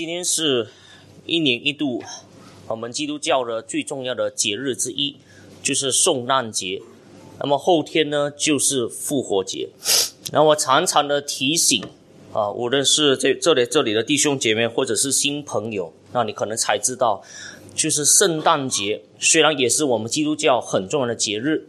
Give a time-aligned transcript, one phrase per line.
[0.00, 0.68] 今天是
[1.26, 2.02] 一年一度
[2.68, 5.16] 我们基督教的最重要的节日之一，
[5.62, 6.80] 就是圣诞节。
[7.38, 9.68] 那么后天呢，就是复活节。
[10.32, 11.84] 那我常常的提醒
[12.32, 17.22] 啊，无论是这这里这里的弟兄姐妹，或者是新朋友，那你可能才知道，
[17.74, 21.68] 就是圣诞节虽然也是我们基督教很重要的节日，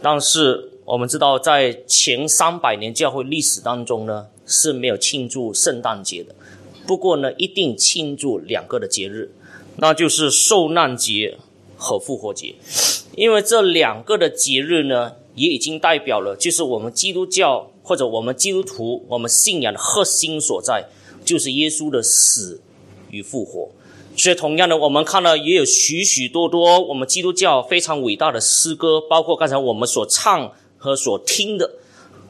[0.00, 6.32] 但是我们知道，在前三百年教会历史当中呢，是没有庆祝圣诞节的。
[6.86, 9.32] 不过呢，一定庆祝两个的节日，
[9.78, 11.38] 那就是受难节
[11.76, 12.54] 和复活节，
[13.16, 20.86] 因为这两个的节日呢，也已经代表了，就是我们基督教或者我们基督徒我们信仰的核心所在，
[21.24, 22.60] 就是耶稣的死
[23.10, 23.70] 与复活。
[24.16, 31.72] 所以，同样的，我们看到也有许许多多我们基督教非常伟大的诗歌，包括刚才我们所唱和所听的，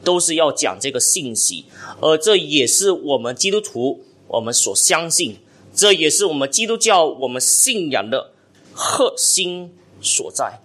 [0.03, 1.65] 都是要讲这个信息，
[2.01, 4.01] 而这也是我们基督徒。
[4.27, 5.37] 我们所相信，
[5.73, 8.31] 这也是我们基督教我们信仰的
[8.73, 10.61] 核心所在。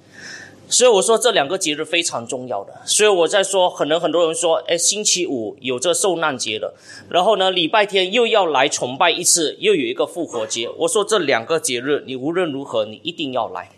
[0.68, 2.80] 所以我说这两个节日非常重要的。
[2.86, 6.76] 所以我在说，可能很多人说，哎，星期五有这受难节了，
[7.08, 10.68] 然后呢，礼拜天又要来崇拜一次，又有一个复活节。
[10.78, 13.72] 我说这两个节日，你无论如何，你一定要来，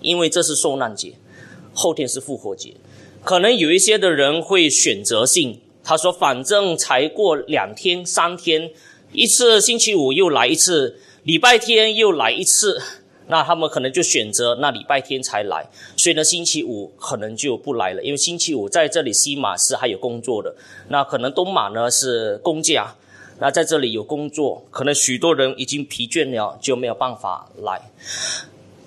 [0.00, 1.12] 因为这是受难节，
[1.74, 2.74] 后天是复活节。
[3.22, 5.60] 可能有一些的人会选择性。
[5.82, 8.70] 他说：“反正才过两天、三天，
[9.12, 12.80] 一次星期五又来一次，礼拜天又来一次，
[13.28, 20.54] 那他们可能就选择那礼拜天才来，所以呢，星期五可能就不来了，因为星期五在这里西马是还有工作的，
[20.88, 22.94] 那可能东马呢是公假，
[23.38, 27.90] 那在这里有工作，可能许多人已经疲倦了，就没有办法来。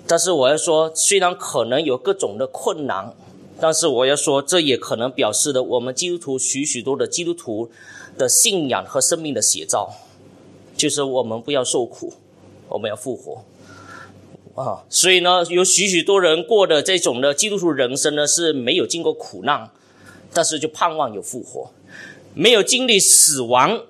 [0.06, 3.12] 但是我要说，虽然可能有各种的困难。”
[3.60, 7.70] 但是我要说，这也可能表示了我们基督徒许许多的基督徒
[8.18, 9.90] 的信仰和生命的写照，
[10.76, 12.12] 就是我们不要受苦，
[12.68, 13.44] 我们要复活
[14.54, 14.84] 啊！
[14.88, 19.70] 所以呢，有许许多人过的这种的基督徒人生呢，是没有经过苦难，
[20.32, 21.70] 但是就盼望有复活；
[22.34, 23.82] 没有经历死亡，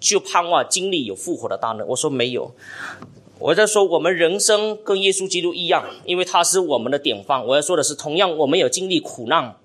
[0.00, 1.86] 就盼望经历有复活的大能。
[1.88, 2.54] 我说没有。
[3.42, 7.44] 我在说，我们人生跟耶稣基督一样，因为他是我们的典范。
[7.44, 9.56] 我要说的是，同样我们有经历苦难，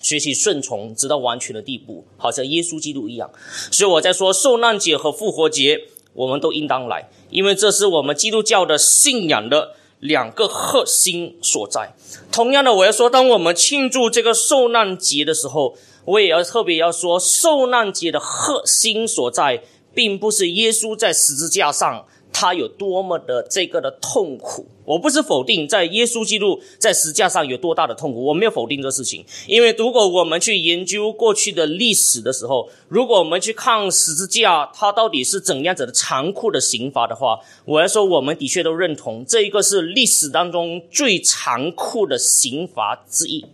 [0.00, 3.28] 学习顺从，直到完全的地步，好像耶稣基督一样。
[3.72, 11.96] 所以我在说，受难节和复活节，我们都应当来，因为这是我们基督教的信仰的两个核心所在。
[12.30, 22.06] 同样的，我要说，当我们庆祝这个受难节的时候，我也要特别要说，受难节的核心所在，并不是耶稣在十字架上。
[22.32, 29.24] 他有多么的这个的痛苦，我不是否定在耶稣基督在十字架上有多大的痛苦，我没有否定这个事情。
[29.46, 43.44] 因为如果我们去研究过去的历史的时候，如果我们去看十字架，它到底是怎样子的残酷的刑罚的话，我要说，我们的确都认同这一个是历史当中最残酷的刑罚之一。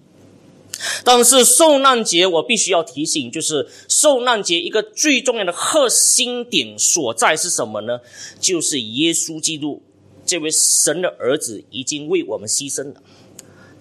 [1.04, 8.00] 但是受难节，我必须要提醒，就是受难节一个最重要的核心点所在是什么呢？
[8.40, 9.82] 就是耶稣基督
[10.24, 13.02] 这位神的儿子已经为我们牺牲了，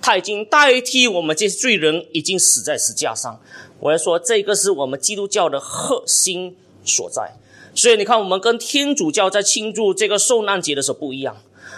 [0.01, 3.39] 他已经代替我们这些罪人，已经死在石架上。
[3.79, 6.55] 我要说，这个是我们基督教的核心
[6.85, 7.35] 所在。
[7.75, 11.37] 所以你看，我们跟天主教在庆祝这个受难节的时候不一样。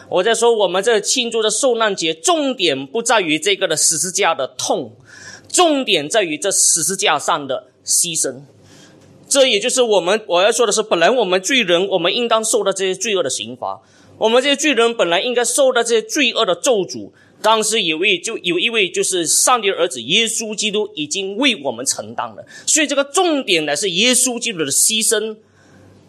[0.09, 4.96] 我在说，我们这庆祝的受难节，重点不在于这个的十字架的痛。
[5.47, 8.41] 重点在于这十字架上的牺牲，
[9.29, 13.81] 这也就是我们我要说的是，本来我们罪人，我们应当受到这些罪恶的刑罚，
[14.18, 17.12] 我们这些罪人本来应该受到这些罪恶的咒诅。
[17.41, 25.38] 当时有位就有一位就是上帝的儿子耶稣基督已经为我们承担了，所以这个重点呢是耶稣基督的牺牲，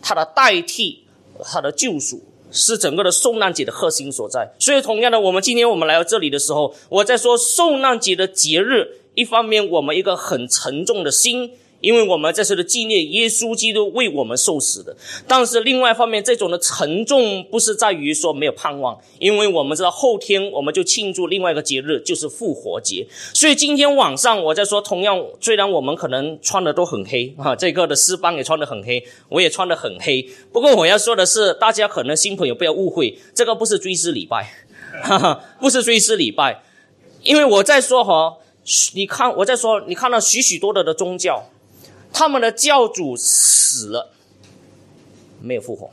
[0.03, 1.05] 他的代替，
[1.45, 4.53] 他的救赎是整个的受难节的核心所在。
[4.59, 9.01] 所以同样的，我们今天我们来到这里的时候，我在说受难节的节日。
[9.15, 14.97] 一方面，我们一个很沉重的心，因为我们这次的纪念耶稣基督为我们受死的。
[15.29, 23.07] 但是另外一方面，这种的沉重不是在于说没有盼望，因为我们知道后天我们就庆祝另外一个节日，就是复活节。
[23.35, 30.29] 所以今天晚上我在说，同样虽然我们可能穿的都很黑 啊，这个的诗班也穿的很黑，我也穿的很黑。
[30.53, 34.51] 不过我要说的是，大家可能新朋友不要误会，这个不是追思礼拜，
[35.03, 36.63] 哈哈，不是追思礼拜，
[37.23, 38.39] 因为我在说哈。
[38.95, 41.41] 你看，我在说，你看到许许多多的宗教，
[42.19, 44.11] 他们的教主死了，
[45.43, 45.91] 没有复活。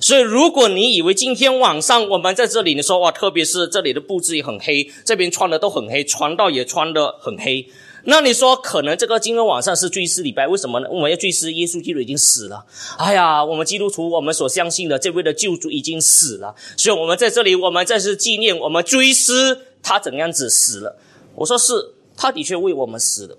[0.00, 7.68] 所以，如果你以为今天晚上我们在这里，你说哇，特别是这里的布置也很黑，这边穿的都很黑，传道也穿的很黑，
[8.04, 10.88] 那你说，可能这个今天晚上是追思礼拜，为什么呢？
[10.90, 12.64] 我们要追思耶稣基督已经死了。
[12.96, 20.96] 哎呀，我们基督徒，我们所相信的这位的救主已经死了，所以我们在这里，我们再次纪念，我们追思他怎样子死了。
[21.34, 23.36] 我说是，他的确为我们死了。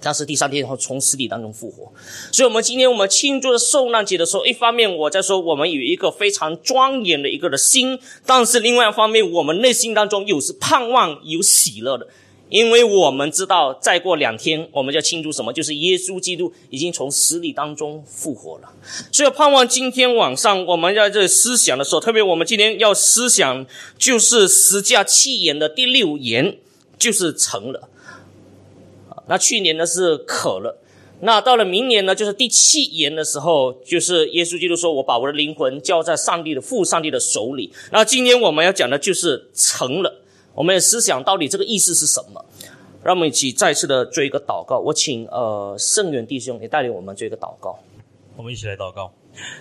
[0.00, 1.92] 但是第三天然后从死里当中复活，
[2.32, 12.06] 所以我们今天我们庆祝的受难节的时候，一方面我在说我们有一个非常庄严的一个的心，但是另外一方面我们内心当中又是盼望有喜乐的，
[12.48, 18.68] 因为我们知道再过两天我们要庆祝什么，就是耶稣基督已经从死里当中复活了，
[19.10, 23.66] 所以盼望今天晚上我们在这思想的时候，特别我们今天要思想
[23.98, 26.58] 就是十架七言的第六言，
[26.98, 27.88] 就是成了。
[29.28, 30.80] 那去年呢是渴了，
[31.20, 40.22] 那到了明年呢，就是第七言的时候，就是耶稣基督说：“我把我的灵魂交在上帝的父上帝的手里。”那今天我们要讲的就是成了。
[40.54, 42.44] 我们的思想到底这个意思是什么？
[43.02, 44.78] 让我们一起再次的做一个祷告。
[44.78, 47.78] 我请呃圣元弟兄也带领我们做一个祷告。
[48.36, 49.12] 我们一起来祷告，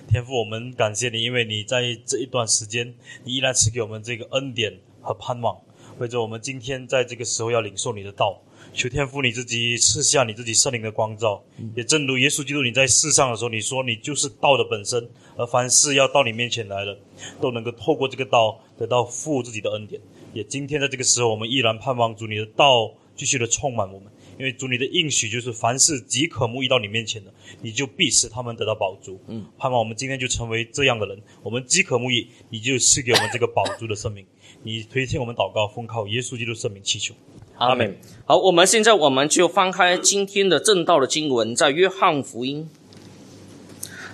[0.08, 5.58] 天父，我们感谢你，因为你在这一段时间，你依然赐给我们这个恩典和盼望，
[6.00, 8.42] 为着我们今天在这个时候要领受你的道。
[8.76, 11.42] 求天父你自己赐下你自己圣灵的光照，
[11.78, 17.00] 也正如耶稣基督你在世上的时候，你说你就是道的本身，而凡事要到你面前来了，
[17.40, 20.02] 都能够透过这个道得到父自己的恩典。
[20.34, 29.18] 也今天在这个时候，我们依然盼望主你的道继续的充满我们，因为主你的应许就是凡事即可慕义到你面前的，你就必使他们得到宝珠。
[29.28, 34.26] 嗯，盼望我们今天就成为这样的人，我们即可慕义，你就赐给我们这个宝珠的生命。
[34.64, 37.16] 你推荐我们祷告，奉靠耶稣基督圣名祈求。
[37.58, 37.98] 阿门。
[38.26, 42.70] 好，我们现在我们就翻开今天的正道的经文，在约翰福音，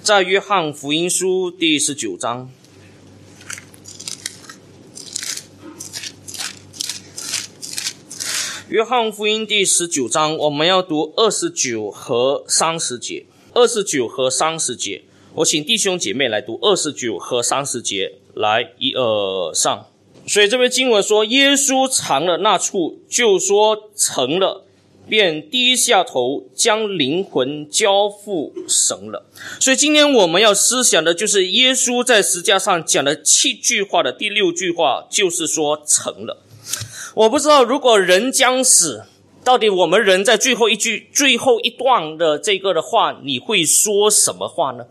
[0.02, 2.50] 在约翰福音书第十九章。
[8.70, 13.26] 约翰福音第十九章，我们要读二十九和三十节。
[13.54, 15.04] 二十九和三十节，
[15.34, 18.14] 我请弟兄姐妹来读二十九和三十节。
[18.34, 19.91] 来，一二上。
[20.28, 24.64] 所以这篇经文说，耶稣尝了那处，就说成了，
[25.10, 29.26] 便低下头，将灵魂交付神了。
[29.60, 36.44] 所以今天我们要思想的就是耶稣在石架上讲的七句话的第六句话，就是说成了。
[37.16, 39.04] 我不知道如果人将死，
[39.44, 44.86] 到底我们人在最后一句、最后一段的这个的话，你会说什么话呢？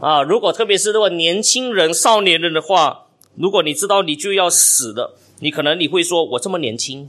[0.00, 3.01] 啊，如果特别是如果年轻人、少年人的话。
[3.34, 7.08] 如果你知道你就要死了，你可能你会说：“我这么年轻。”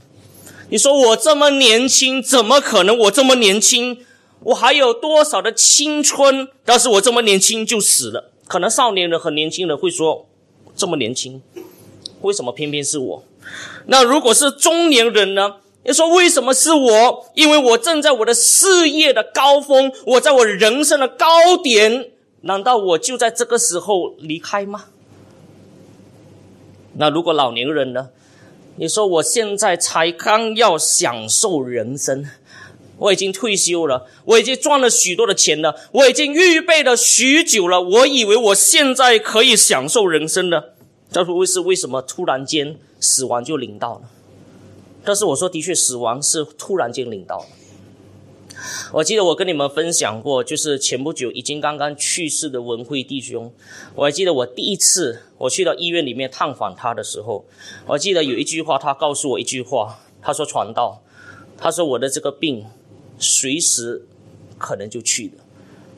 [0.70, 2.96] 你说：“我这么年轻，怎么可能？
[3.00, 3.98] 我这么年轻，
[4.44, 6.48] 我还有多少的青春？
[6.64, 10.26] 但是我这么年轻就死了。”可能少年人和年轻人会说
[10.74, 11.42] ：“这么年轻，
[12.22, 13.24] 为什么偏偏是我？”
[13.86, 15.56] 那如果是中年人呢？
[15.86, 17.26] 你说：“为什么是我？
[17.34, 21.26] 因为我正在我的事业的高峰，我在我人生的高
[21.62, 22.10] 点，
[22.40, 24.86] 难道我就在这个时候离开吗？”
[26.96, 28.10] 那如果老年人呢？
[28.76, 32.28] 你说我现在才刚要享受人生，
[32.98, 40.74] 我已经退休了，我已经赚了许多的钱了，我已经预备了许久了，我以为我现在可以享受人生了，
[41.12, 44.00] 但是为是为什么突然间死亡就临到了？
[45.04, 47.46] 但是我说，的确，死亡是突然间临到了。
[48.92, 53.52] 我记得我跟你们分享过，就是前不久已经刚刚去世的文慧弟兄。
[53.94, 57.44] 我还记得我第一次我去到医院里面探访他的时候，
[57.86, 61.02] 我记得有一句话，他告诉我一句话，他说：“传道，
[61.56, 62.66] 他说我的这个病
[63.18, 64.06] 随时
[64.58, 65.44] 可能就去了。”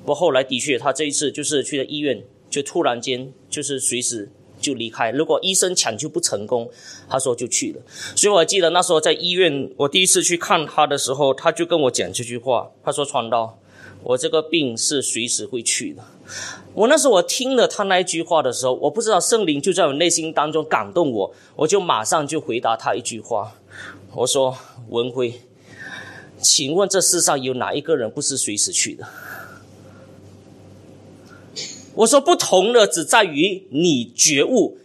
[0.04, 4.30] 不后来的确，他这一次就是去了医院，就突然间就是随时。
[4.60, 5.10] 就离开。
[5.10, 6.70] 如果医生抢救不成功，
[7.08, 7.80] 他说就去了。
[8.14, 12.70] 所以我记得那时候在医院，我第一次去看他的时候，他就跟我讲这句话。
[12.84, 13.58] 他说：“传道，
[14.02, 16.02] 我这个病是随时会去的。”
[16.74, 23.54] 我那时候我听了他那一句话的时候，我不知道圣灵就在我内心当中感动我，我就马上就回答他一句话。
[24.14, 24.56] 我说
[24.90, 25.40] ：“文辉，
[26.40, 29.06] 请问这世上有哪一个人不是随时去的？”
[31.96, 34.76] 我说不同的只在于你觉悟，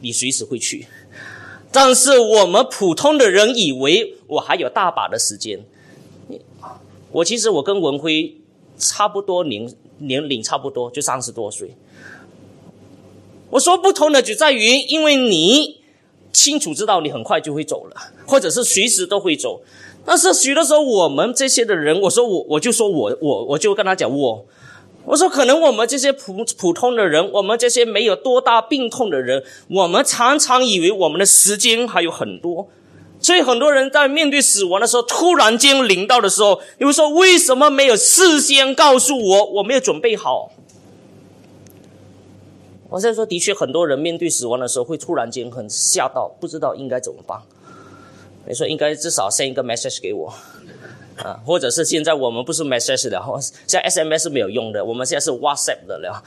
[0.00, 0.86] 你随时会去，
[1.70, 5.64] 但是我们普通的人以为我还有大把的时间。
[7.12, 8.36] 我其实我跟文辉
[8.76, 11.76] 差不多年年龄差不多，就三十多岁。
[13.50, 15.80] 我说不同的只在于，因为你
[16.32, 17.94] 清楚知道你很快就会走了，
[18.26, 19.62] 或者是随时都会走。
[20.04, 24.46] 但是许多时候我们这些的人，我说我我就说我我我就跟他讲我。
[25.10, 32.68] 我说，可能我们这些普普通的人，我们这些没有多大病痛的人，我们常常以为我们的时间还有很多，
[33.18, 39.44] 所以很多人在面对死亡的时候，突然间临到的时候，你会说：为什么没有事先告诉我？
[39.54, 40.52] 我没有准备好。
[42.88, 47.40] 我现在说，的确，很多人面对死亡的时候，会突然间很吓到，不知道应该怎么办。
[48.46, 50.32] 你说应该至少 send 一个 message 给我，
[51.24, 56.22] 啊，或者是现在我们不是 message 了，现在 SMS 是没有用的，我们现在是 WhatsApp 的了。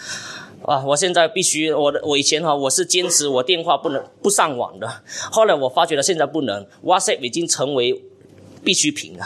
[0.65, 4.89] 啊，我现在必须，我的我以前哈，我是坚持我电话不能不上网的，
[5.29, 8.01] 后来我发觉了，现在不能，WhatsApp 已经成为
[8.63, 9.25] 必需品了。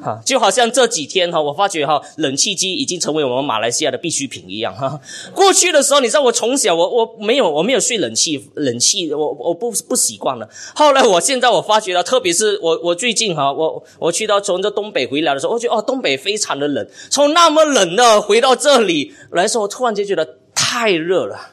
[0.00, 5.00] 哈，就好像这几天哈，我发觉哈，冷气机已经成为我们马来西亚的必需品一样哈。
[5.34, 10.48] 过去的时候，你知道我从小我我没有我没有睡冷气冷气，我我不不习惯了。
[10.74, 21.52] 后来我现在我发觉了，特别是我我最近哈，我我去到从这东北回来的时候，我觉得哦，东北非常的冷，从那么冷的回到这里来说，我突然间觉得太热了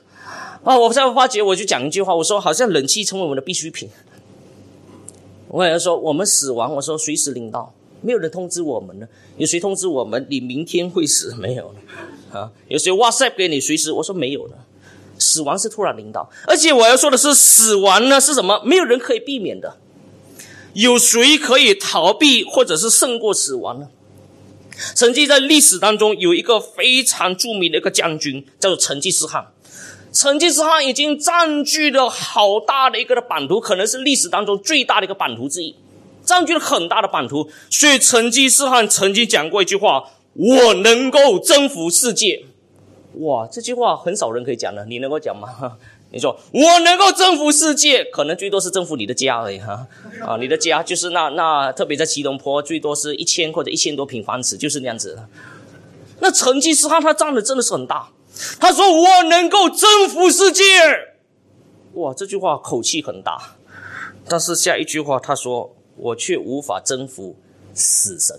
[0.64, 0.78] 啊！
[0.78, 3.90] 我才发觉，我就讲一句话，我说好像冷气成为我们的必需品。
[5.50, 7.75] 我跟他说，我们死亡，我说随时领到。
[8.06, 9.08] 没有人通知我们呢，
[9.38, 11.34] 有谁通知我们你明天会死？
[11.36, 12.52] 没有了啊！
[12.68, 13.92] 有谁 WhatsApp 给你随时？
[13.92, 14.66] 我说没有了。
[15.18, 18.62] 死亡是突然临到，而且我要说的是，死亡呢是什么？
[18.64, 19.78] 没有人可以避免的。
[20.74, 23.88] 有谁可以逃避或者是胜过死亡呢？
[24.94, 29.48] 曾经在历史当中有一个非常著名的一个将军，叫做成吉思汗。
[30.12, 35.76] 成吉思汗已经占据了好大的一个的版图，可能是历史当中最大的一个版图之一。
[36.25, 42.46] 占据了很大的版图，所以成吉思汗曾经讲过一句话：“我能够征服世界。”
[43.20, 45.77] 哇，这句话很少人可以讲的，你能够讲吗？
[46.12, 49.88] 你说我能够征服世界，可能最多是征服你的家而已哈。
[50.22, 55.17] 啊，你的家就是那那，特别在吉隆坡，最多是一千或者一千多平方尺，就是那样子。
[56.20, 58.10] 那成吉思汗他占的真的是很大。
[58.60, 60.63] 他说：“我能够征服世界。”
[61.96, 63.55] 哇，这句话口气很大，
[64.27, 65.74] 但是下一句话他说。
[65.98, 67.38] 我却无法征服
[67.74, 68.38] 死神，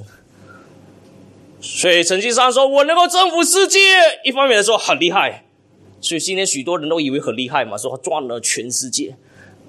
[1.61, 3.79] 所以成吉思汗说：“我能够征服世界。”
[4.25, 5.45] 一方面来说很厉害，
[6.01, 9.17] 所以今天许多人都以为很厉害嘛，说他赚了全世界，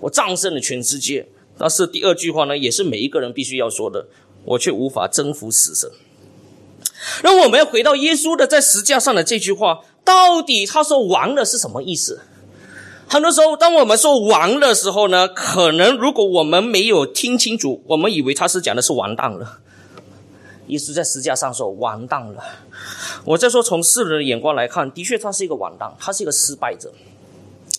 [0.02, 1.28] 我战胜了全世界。
[1.58, 4.08] 但是第二句话呢，也是每一个人必须要说的
[4.46, 5.90] ：“我却无法征服死神。”
[7.24, 12.22] 那我们要回到耶稣的在石架上的这句话，到底他说完了是什么意思？
[13.10, 19.60] 很多时候，当我们说完的时候呢，可能如果我们没有听清楚，我们以为他是讲的是完蛋了。
[20.68, 22.44] 耶稣在石架上说完蛋了。
[23.24, 26.92] 我再说，从世人的眼光来看，的确他是一个完蛋，他是一个失败者。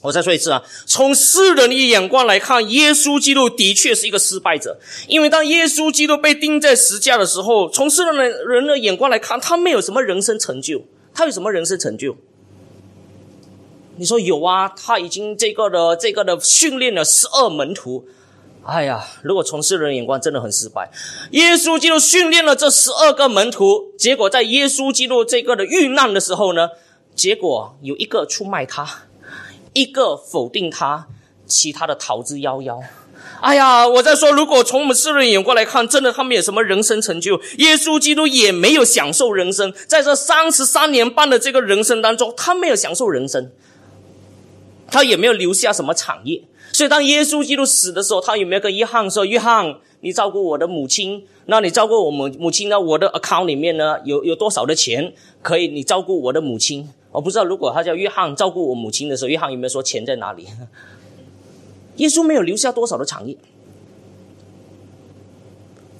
[0.00, 4.78] 我再说一次啊，从世人的眼光来看，耶稣基督的确是一个失败者。
[5.08, 12.16] 因为当耶稣基督被钉在石架的时候，从世人的人的眼光来看，他没有什么人生成就，他有什么人生成就？
[13.98, 18.06] 你说有啊，他已经这个的这个的训练了十二门徒。
[18.64, 20.90] 哎呀，如果从世人眼光，真的很失败。
[21.32, 26.68] 耶稣基督训练了这十二个门徒，结果在耶稣基督这个的遇难的时候呢，
[27.14, 29.04] 结果有一个出卖他，
[29.72, 31.08] 一个否定他，
[31.46, 32.78] 其他的逃之夭夭。
[33.40, 37.40] 哎呀，我在说，如果从我们世人眼光来看，真的他们有什么人生成就？
[37.56, 43.50] 耶稣基督也没有享受人生，在这三十三年半的这个人生当中，他没有享受人生。
[44.90, 46.42] 他也没有留下什么产业，
[46.72, 52.80] 所以当耶稣基督死的时候，他有没有跟约翰说：“约翰，你照顾我的母亲，那你照顾我母母亲呢？
[52.80, 60.46] 我的 account 里面呢有有多少的钱可以你照顾我的母亲？”我不知道，如果他叫约翰照顾我母亲的时候，约翰有没有说钱在哪里？
[61.96, 63.36] 耶稣没有留下多少的产业。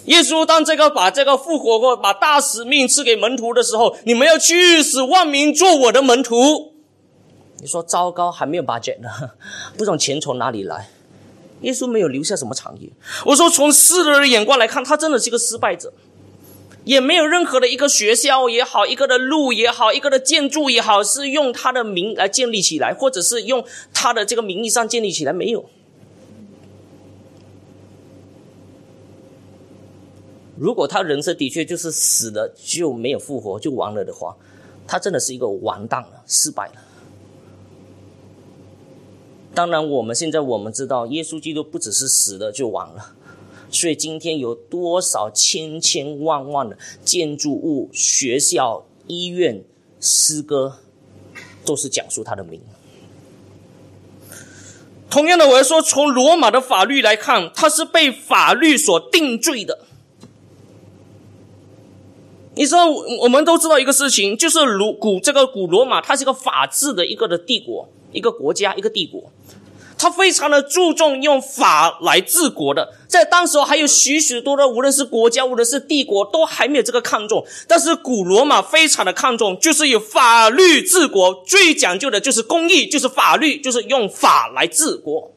[0.04, 6.77] 耶稣当这个把这个复活过、把大使命赐给门徒的时候，你们要去使万民做我的门徒。
[7.60, 9.08] 你说糟糕，还没有 budget 呢，
[9.76, 10.88] 不知道钱从哪里来。
[11.62, 12.88] 耶稣没有留下什么产业。
[13.26, 15.92] 我说从世人的眼光来看，他真的是一个失败者，
[16.84, 25.68] 也没有任何的一个学校也好，一个的路也好，一个的建筑也好，是用他的名来建立起来，或者是用他的这个名义上建立起来，没有。
[30.56, 34.36] 如果他人生的确就是死了就没有复活就完了的话，
[34.86, 36.74] 他真的是一个完蛋了，失败了。
[39.58, 43.16] 当然，我们现在我们知道，耶稣基督不只是死了就完了，
[43.72, 49.64] 所以今天有多少千千万万的建筑物、学校、医院、
[49.98, 50.78] 诗歌，
[51.64, 52.60] 都是讲述他的名。
[55.10, 59.87] 同样的，我要说，从罗马的法律来看，他是被法律所定罪的。
[62.58, 62.86] 你知道，
[63.20, 69.30] 我们都知道一个事情，就是古古这个古罗马，它是一个法治的一个的帝国，一个国家，一个帝国。
[69.96, 72.94] 他非常的注重用法来治国的。
[73.08, 77.44] 在当时还有许许多多，无论是国家，无论是帝国，都还没有这个看重。
[77.68, 85.32] 但是古罗马非常的看重，就是有法律治国，最讲究的就是公义，就是法律，就是用法来治国。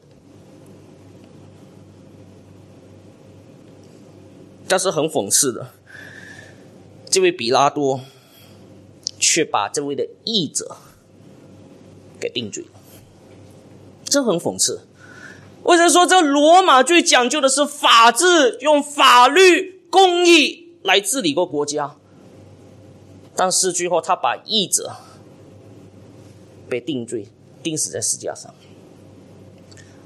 [4.68, 5.70] 但是很讽刺的，
[7.12, 8.00] 这位比拉多
[9.20, 10.78] 却把这位的译者
[12.18, 12.80] 给定罪了，
[14.02, 14.86] 这很讽刺。
[15.64, 21.96] 为什么说这罗马最讲究的是法治，用法律、公义来治理个国家？
[23.36, 24.96] 但是最后他把译者
[26.66, 27.28] 被定罪，
[27.62, 28.52] 钉死在石架上。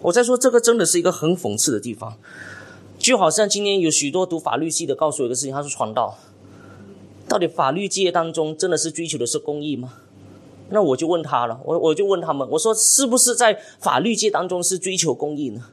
[0.00, 2.18] 我在说这个真的是一个很讽刺的地方。
[2.98, 6.18] 就好像今天有许多读法律系的告诉我一个事情，他说传道，
[7.28, 9.94] 到底法律界当中真的是追求的是公义吗？
[10.70, 15.66] 那我就问他了，我我就问他们，我说是不是在法律界当中是追求公义呢？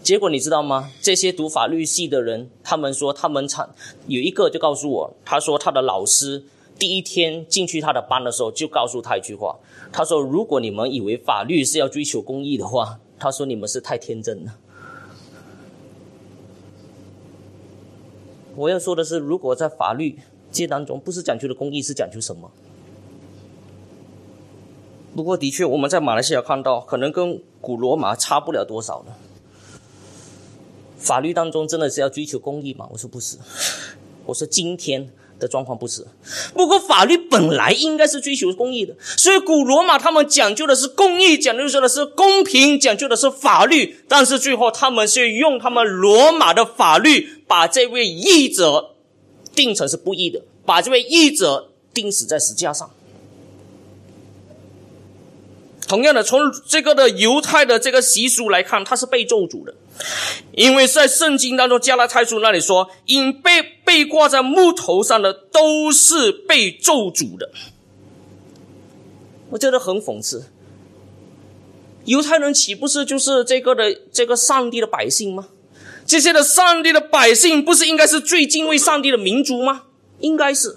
[0.00, 0.90] 结果你知道吗？
[1.02, 3.74] 这些读法律系的人，他们说他们常
[4.06, 6.44] 有一个就告诉我，他说他的老师
[6.78, 9.58] 第一天进去他的班的时候就告诉他一句话，
[9.92, 14.56] 他说如果你们以为法律是要追求公义的话，他说你们是太天真了。
[18.58, 20.18] 我要说的是，如果在法律
[20.50, 22.50] 界当中，不是讲究的公益，是讲究什么？
[25.14, 29.12] 不过，的确，我们在马来西亚看到，可能跟古罗马差不了多少呢。
[30.96, 32.88] 法律当中真的是要追求公益吗？
[32.90, 33.38] 我说不是，
[34.26, 35.08] 我说今天。
[35.38, 36.06] 的状况不止，
[36.54, 43.96] 不过法律本来应该是追求公义的，所以古罗马他们讲究的是公义，讲究的是公平，讲究的是法律。
[44.08, 48.94] 但是最后他们是用他们罗马的法律，把这位义者
[49.54, 52.90] 定成是不义的，把这位义者钉死在石架上。
[55.88, 59.74] 同样的，从这个的犹太的这个习俗来看，他是被咒诅的。
[60.52, 67.50] 因为在圣经当中，加拉太书那里说，因被被挂在木头上的都是被咒诅的。
[69.50, 70.44] 我觉得很讽刺。
[72.04, 75.48] 犹太人岂不是就是这个的这个上帝的百姓吗？
[76.06, 79.84] 这些的上帝的百姓不是应该是最敬畏上帝的民族吗？
[80.20, 80.76] 应该是。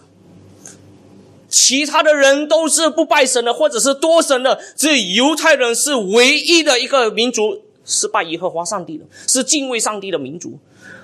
[1.52, 7.62] 其他的人都是不拜神的，或者是多神的，只有犹太人是唯一的一个民族。
[7.84, 10.60] 是拜耶和华上帝的，是敬畏上帝的民族，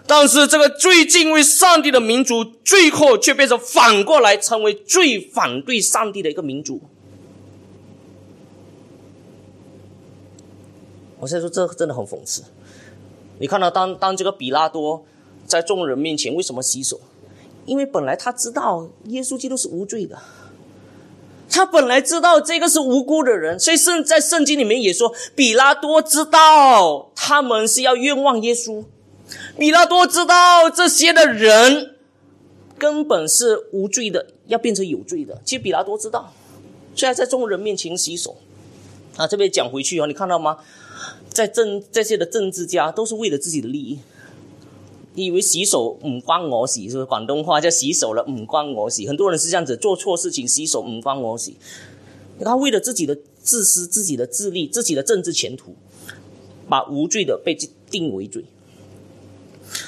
[0.05, 6.79] 但是这个最敬畏上帝的民族，最后却变成反过来成为最反对上帝的一个民族。
[11.19, 12.43] 我现在说这真的很讽刺。
[13.39, 15.03] 你看到当当这个比拉多
[15.47, 17.01] 在众人面前为什么洗手？
[17.65, 20.17] 因为本来他知道耶稣基督是无罪的。
[21.49, 28.83] 他本来知道这个是无辜的人，所以圣在圣经里面也说，比拉多知道他们是要冤枉耶稣，
[29.57, 31.95] 比拉多知道这些的人
[32.77, 35.41] 根本是无罪的，要变成有罪的。
[35.45, 36.33] 其实比拉多知道，
[36.95, 38.37] 虽然在众人面前洗手，
[39.15, 40.57] 啊，这边讲回去哦，你看到吗？
[41.29, 43.99] 在政这些的政治家都是为了自己的利益。
[45.17, 47.05] 你以为洗手唔关我事，是不是？
[47.05, 49.03] 广东话叫洗手了，唔关我事。
[49.07, 51.53] 很多人是这样子，做错事情洗手唔关我事。
[52.45, 55.75] 他为了自己的自私、自己的自利、自己的政治前途，
[56.69, 57.57] 把无罪的被
[57.89, 58.45] 定为罪。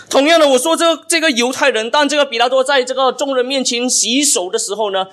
[0.09, 5.05] 同样的，我说这个这个犹太人，当这个比拉多在这个众人面前洗手的时候呢，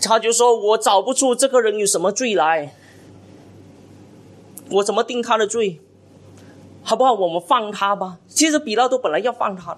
[0.00, 2.76] 他就说：“我找不出这个人有什么罪来，
[4.70, 5.80] 我怎么定他的罪？”
[6.88, 7.12] 好不好？
[7.12, 8.18] 我们放他吧。
[8.28, 9.76] 其实比拉多本来要放他，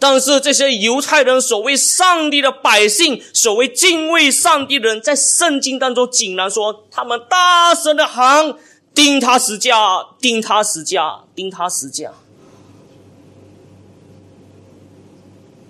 [0.00, 8.56] 但是这些犹太人所谓上帝的百姓，所谓敬畏上帝的人，在圣经当中竟然说，他们大声的喊
[8.92, 9.76] ：“钉他十架，
[10.20, 12.10] 钉他十架，钉他十架。”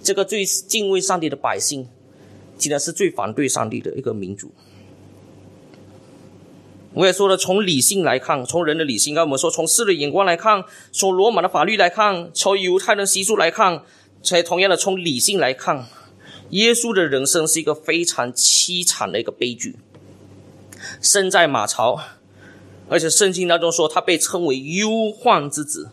[0.03, 1.87] 这个最敬畏上帝的百姓，
[2.57, 4.51] 竟然是最反对上帝的一个民族。
[6.95, 13.83] 我也说了，从理性来看，从人的理性；刚我们说，从事的眼光来看，从罗马的法律来看，从犹太人习俗来看，
[14.23, 15.87] 才同样的从理性来看，
[16.51, 19.77] 耶稣的人生是一个非常凄惨的一个悲剧。
[21.01, 21.99] 生在马槽，
[22.91, 25.93] 而且圣经当中说他被称为忧患之子，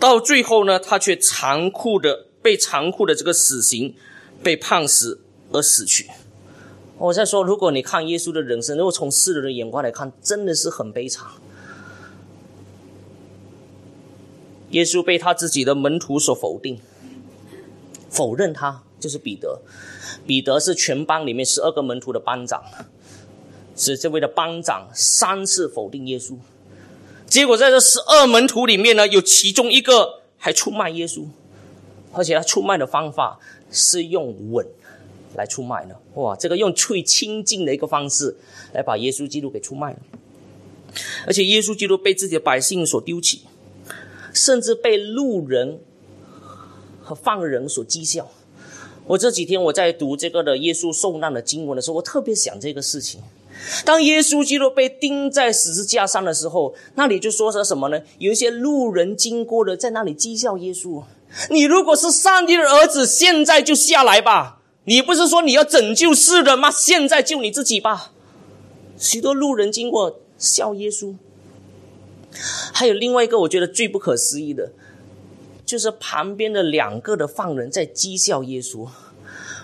[0.00, 3.94] 到最后呢，他却残酷的被残酷的这个死刑
[4.42, 5.20] 被判死
[5.52, 6.08] 而死去。
[7.00, 11.26] 我在说，如果你看耶稣的人生，如果从世人的眼光来看，真的是很悲惨。
[14.72, 16.78] 耶稣被他自己的门徒所否定，
[18.10, 19.62] 否认他就是彼得。
[20.26, 22.62] 彼得是全班里面十二个门徒的班长，
[23.74, 26.36] 是这位的班长三次否定耶稣。
[27.26, 31.24] 结果在这十二门徒里面呢，有其中一个还出卖耶稣，
[32.12, 34.66] 而且他出卖的方法是用吻
[35.34, 36.00] 来出卖的。
[36.14, 38.36] 哇，这个用最亲近的一个方式
[38.72, 39.98] 来把耶稣基督给出卖了。
[41.26, 43.42] 而且耶稣基督被自己的百姓所丢弃，
[44.32, 45.80] 甚至被路人
[47.00, 48.30] 和犯人所讥笑。
[49.06, 53.20] 我这几天我在读这个的耶稣受难的经文的时候，我特别想这个事情。
[53.84, 58.00] 当耶稣基督被钉在十字架上的时候，那里就说是什么呢？
[58.18, 61.02] 有一些路人经过的，在那里讥笑耶稣
[61.50, 64.59] ：“你如果是上帝的儿子，现在就下来吧！
[64.84, 66.70] 你不是说你要拯救世人吗？
[66.70, 68.12] 现在救你自己吧！”
[68.98, 71.14] 许多路人经过笑耶稣。
[72.72, 74.72] 还有另外一个，我觉得最不可思议的，
[75.66, 78.88] 就是旁边的两个的犯人在讥笑耶稣。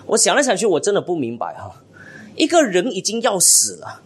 [0.07, 1.83] 我想来想去，我真的不明白哈。
[2.35, 4.01] 一个人已经要死了，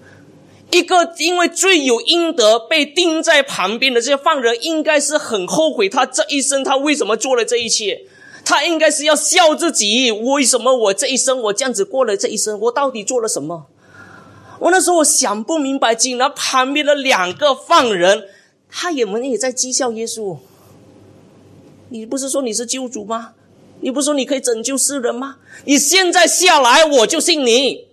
[0.71, 8.05] 一个因为罪有应得被钉在旁边的这些犯人，应该是很后悔他这一生他为什么做了这一切？
[8.43, 13.67] 他应该是要笑自己，为什么我这一生我这样子过了这一生，我到底做了什么？
[14.59, 18.25] 我那时候我想不明白，竟然旁边的两个犯人，
[18.69, 20.37] 他也们也在讥笑耶稣。
[21.89, 23.33] 你不是说你是救主吗？
[23.79, 25.37] 你不是说你可以拯救世人吗？
[25.65, 27.87] 你现在下来，我就信你。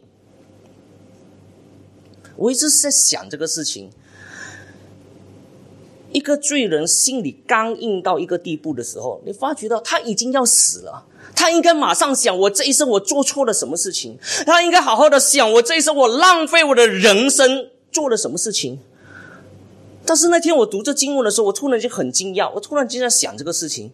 [2.37, 3.91] 我一直是在想这个事情：
[6.13, 14.19] 一个罪人心里刚硬到一个地步的时候，你发觉到他已经要死了，他应该马上想：我这一生我做错了什么事情？
[14.47, 18.79] 他应该好好的想：我这一生我浪费我的人生做了什么事情？
[20.07, 23.93] 但是那天我读这经文的时候，我突然就很惊讶，我突然就在想这个事情：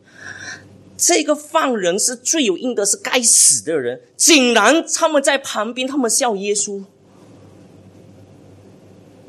[0.97, 6.85] 这个犯人是罪有应得，是该死的人，竟然他们在旁边，他们笑耶稣。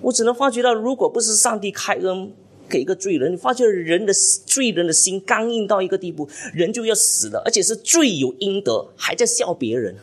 [0.01, 2.31] 我只能发觉到，如果不是上帝开恩
[2.69, 9.97] 给一个罪人，你发现人的罪人的心刚硬到一个地步，人就要死了，而且是罪有应得，还在笑别人，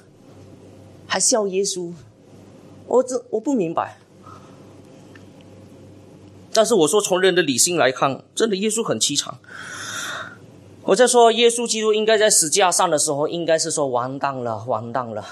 [1.06, 1.92] 还笑耶稣。
[2.86, 3.98] 我这我不明白。
[6.52, 9.38] 但是我说，从人的理性来看，真的耶稣很凄惨。
[10.82, 15.24] 我在说，耶稣基督应该在死架上的时候，应该是说完蛋了，完蛋了。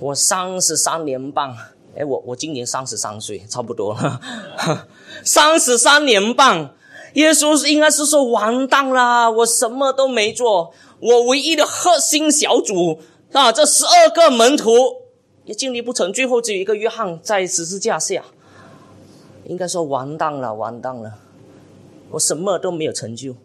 [0.00, 1.54] 我三十三年半。
[1.96, 4.20] 哎，我我今年三十三岁，差不多了，
[5.22, 6.74] 三十三年半，
[7.14, 13.00] 耶稣应该是说完蛋啦，我什么都没做，我唯一的核心小组
[13.32, 14.70] 啊，这十二个门徒
[15.44, 18.24] 也经历不成，最后只有一个约翰在十字架下，
[19.46, 21.14] 应该说完蛋了，完蛋了，
[22.10, 23.36] 我什么都没有成就。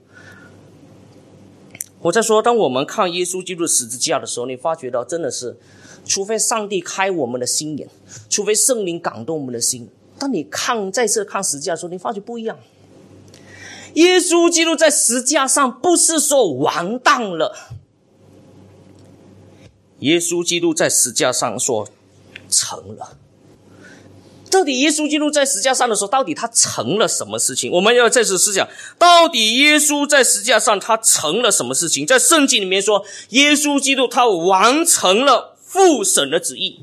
[2.01, 5.57] 我在说，当我们看耶稣基督十字架的时候，你发觉到真的是。
[6.05, 7.87] 除非上帝开我们的心眼，
[8.29, 9.89] 除非圣灵感动我们的心。
[10.19, 12.59] 当你看再次看十字架的时候，你发觉不一样。
[13.93, 17.55] 耶稣基督在十字架上不是说完蛋了，
[19.99, 21.87] 耶稣基督在十字架上说
[22.49, 23.17] 成了。
[24.51, 27.71] 到底耶稣基督在十字架上的时候，到底他成了什么事情？
[27.71, 32.05] 我们要再次思想，到底耶稣在十字架上他成了什么事情？
[32.05, 35.55] 在圣经里面说，耶稣基督他完成了。
[35.69, 36.79] 父神的旨意，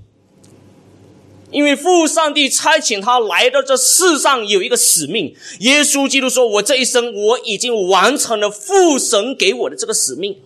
[1.57, 5.35] 因为父上帝差遣他来到这世上有一个使命。
[5.61, 10.38] 耶稣基督说：“我这一生我已经完成了父神给我的这个使命。”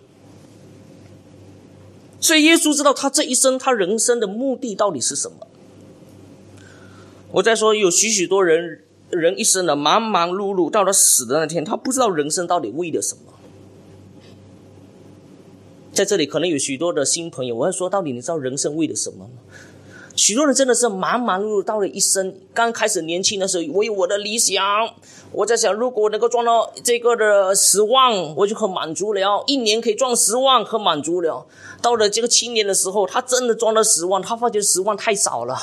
[2.20, 5.48] 所以耶稣知道他这一生他人生的目的到底是什么。
[7.32, 13.22] 我在说，有许许多人人一生的忙忙碌碌，到了死的那天，他不知道人生到底为了什么。
[15.92, 17.56] 在这里，可能有许多的新朋友。
[17.56, 19.30] 我要说，到底你知道人生为了什么吗？
[20.16, 24.56] 许多人真的是忙忙碌碌，到了一生刚开始年轻的时候，我有我的理想。
[25.32, 29.44] 我在想，如果能够赚到这个的十万，我就很满足了。
[29.46, 31.46] 一年可以赚十万，很满足了。
[31.80, 35.56] 到了这个青年的时候，他真的赚了十万，他发觉十万太少了。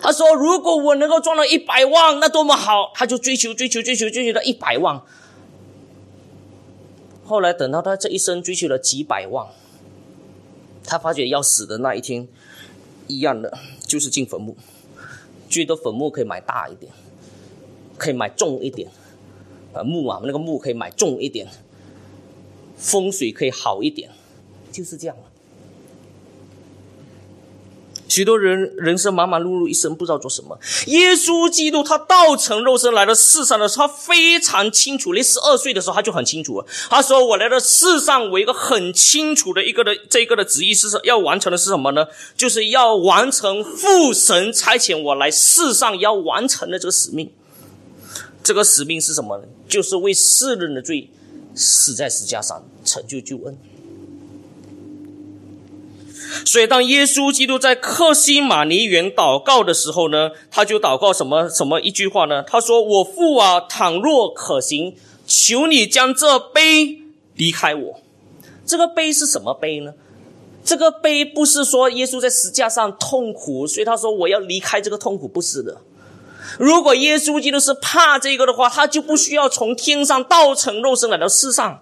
[0.00, 5.02] 他说：“如果我能够赚到一百万，那多么好！”他就追求、追求、追求、追求到一百万。
[7.24, 9.48] 后来等到他这一生追求了几百万。
[10.84, 12.28] 他发觉要死的那一天，
[13.08, 13.58] 一样的
[13.90, 14.54] 就是进坟墓，
[15.48, 16.92] 最多坟墓可以买大一点，
[17.98, 18.88] 可以买重一点，
[19.74, 21.48] 啊墓啊那个墓可以买重一点，
[22.76, 24.08] 风水可以好一点，
[24.70, 25.16] 就是这样。
[28.10, 30.58] 许多人人生忙忙碌碌一生不知道做什么。
[30.88, 35.12] 耶稣基督他道成肉身来到世上的时候，他非常清楚。
[35.12, 36.66] 连十二岁的时候他就很清楚了。
[36.90, 42.06] 他说：“我来到世上，我一个很清楚的一个的这个的旨意是要完成的是什么呢？
[42.36, 47.30] 就是要完成父神差遣我来世上要完成的这个使命。
[48.42, 49.44] 这个使命是什么呢？
[49.68, 51.08] 就是为世人的罪
[51.54, 53.56] 死在石架上，成就救恩。”
[56.44, 62.42] 所以，当耶稣基督在克西马尼园祷告的时候呢，他就祷告什么什么一句话呢？
[62.42, 64.94] 他说：“我父啊，倘若可行，
[65.26, 66.98] 求你将这杯
[67.34, 68.00] 离开我。”
[68.64, 69.94] 这个杯是什么杯呢？
[70.64, 75.78] 这个杯不是说耶稣在石架上痛苦，所以他说我要离开这个痛苦，不是的。
[76.58, 81.80] 如果耶稣基督是怕这个的话，他就不需要从天上道成肉身来到世上。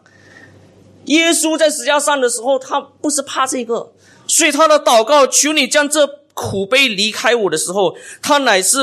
[1.06, 3.92] 耶稣在石架上的时候，他不是怕这个。
[4.28, 8.78] 所以他的祷告，求你将这苦悲离开我的时候，他乃是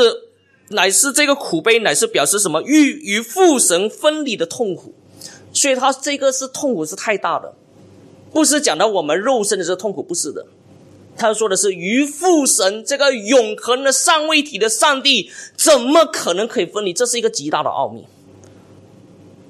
[0.70, 2.62] 乃是这个苦悲，乃是表示什么？
[2.64, 4.94] 与与父神分离的痛苦。
[5.54, 7.54] 所以他这个是痛苦是太大的，
[8.34, 10.46] 不是讲到我们肉身的这个痛苦，不是的。
[11.16, 16.92] 他说的是与父神这个永恒的三位体的上帝，怎么可能可以分离？
[16.92, 18.06] 这是一个极大的奥秘。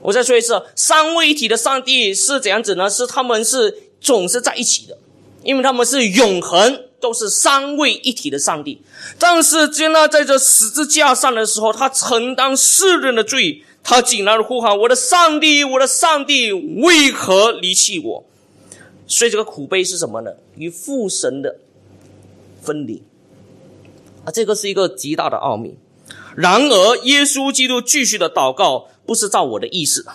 [0.01, 2.87] 我再说一次，三位一体的上帝是怎样子呢？
[2.87, 4.99] 是他们是总是在一起的。
[5.45, 8.81] 因为他们是永恒，都是三位一体的上帝。
[9.19, 18.25] 但是，接纳在这十字架上的时候，他承担世人的罪，他竟然呼喊：“我的上帝，我的上帝，为何离弃我？”
[19.07, 20.31] 所以，这个苦悲是什么呢？
[20.57, 21.57] 与父神的
[22.61, 23.03] 分离
[24.25, 25.77] 啊，这个是一个极大的奥秘。
[26.35, 30.05] 然而，耶稣基督继续的祷告，不是照我的意思，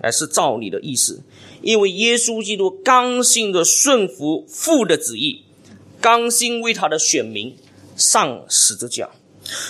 [0.00, 1.20] 而是照你的意思。
[1.62, 5.44] 因为耶稣基督甘心的顺服父的旨意，
[6.00, 7.56] 甘心为他的选民
[7.96, 9.10] 上十字架，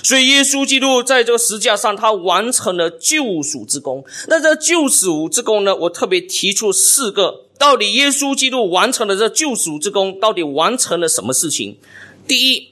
[0.03, 4.05] 所以耶稣基督在这个十字架上，他完成了救赎之功。
[4.29, 5.75] 那这救赎之功呢？
[5.75, 11.77] 我特别提出四个：到底耶稣基督完成了这救赎之功，到底完成了什么事情？
[12.29, 12.69] 第一，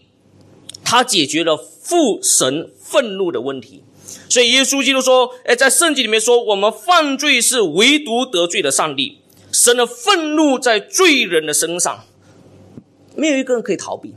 [0.84, 3.82] 他解决了父神愤怒的问题。
[4.28, 12.04] 所以耶稣基督说：“哎，在圣经里面说，我们犯罪是唯独得罪了上帝，神的愤怒在罪人的身上，
[13.16, 14.14] 没有一个人可以逃避。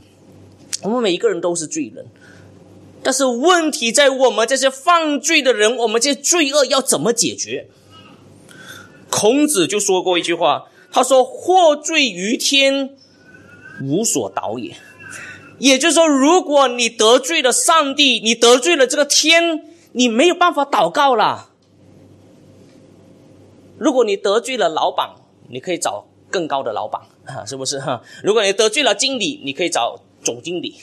[0.82, 2.06] 我们每一个人都是罪人，
[3.02, 7.68] 但是问题在我们这些犯罪的人，我们这些罪恶要怎么解决？”
[9.08, 12.90] 孔子就说过一句话，他说：“获罪于天，
[13.82, 14.76] 无所导也。”
[15.58, 19.71] 也就是说，如果你得罪了上帝，你得罪了这个天。
[19.92, 21.50] 你没有办法祷告了。
[23.78, 25.14] 如果你得罪了老板，
[25.48, 27.02] 你可以找更高的老板，
[27.46, 27.80] 是不是？
[27.80, 30.76] 哈，如果你得罪了经理，你可以找总经理。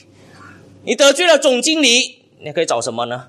[0.83, 3.27] 你得罪了总经理，你可以找什么呢？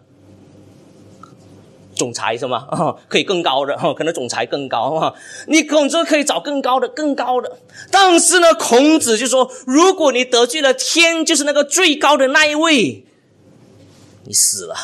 [1.95, 2.97] 总裁是吗？
[3.09, 5.15] 可以更高的，可能总裁更高哈。
[5.47, 7.59] 你孔子可以找更高的、更高的。
[7.91, 13.05] 但是呢，孔子就说，如果你得罪了天，就是那个最高的那一位，
[14.25, 14.75] 你死了。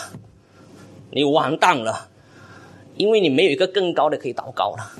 [1.17, 2.11] 你完蛋了，
[2.99, 4.93] 因为你没有一个更高的可以祷告了。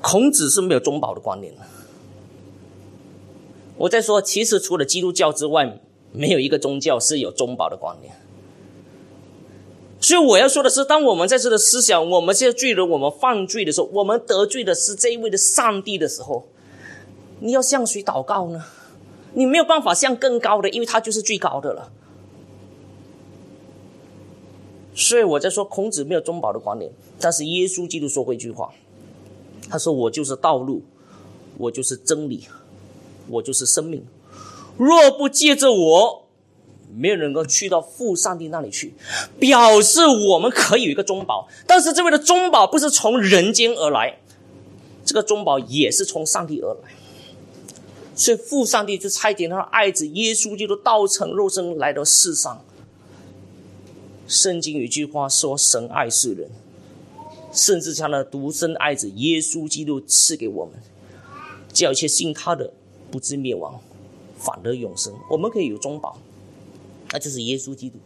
[0.00, 1.62] 孔子是没有中保的观念的。
[3.76, 5.80] 我在说，其实除了基督教之外，
[6.12, 8.14] 没有一个宗教是有中保的观念。
[10.00, 16.46] 所以我要说的是，当我们在这的思想，我们这些罪人，我们犯罪的时候，我们得罪的是这一位的上帝的时候，
[17.40, 18.64] 你要向谁祷告呢？
[19.32, 21.90] 你没有办法向更高的，因为他就是最高的了。
[24.98, 28.72] 所以我在说，孔子没有中保的观念，但是耶稣基督说过一句话，
[29.68, 30.82] 他说：“我就是道路，
[31.58, 32.44] 我就是真理，
[33.28, 34.02] 我就是生命。
[34.78, 36.26] 若不借着我，
[36.94, 38.94] 没有人能够去到父上帝那里去。”
[39.38, 44.18] 表示我们可以有一个中保，但是这位的中保不是从人间而来，
[45.04, 46.80] 这个中保也是从上帝而来。
[48.14, 52.64] 所以父上帝就差遣他的爱子耶稣基督道成肉身来到世上。
[54.26, 56.50] 圣经有一句话说：“神爱世人，
[57.52, 60.74] 甚至将那独生爱子耶稣基督赐给我们，
[61.72, 62.72] 叫一切信他的
[63.10, 63.80] 不至灭亡，
[64.36, 66.18] 反得永生。”我们可以有中保，
[67.12, 67.98] 那就是耶稣基督。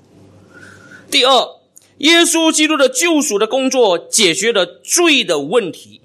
[1.11, 1.57] 第二，
[1.99, 6.01] 耶稣基督的救赎的工作解决了罪的问题。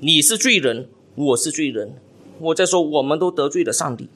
[0.00, 1.94] 你是罪人，我是罪人。
[2.38, 4.08] 我在说，我们都得罪了上帝。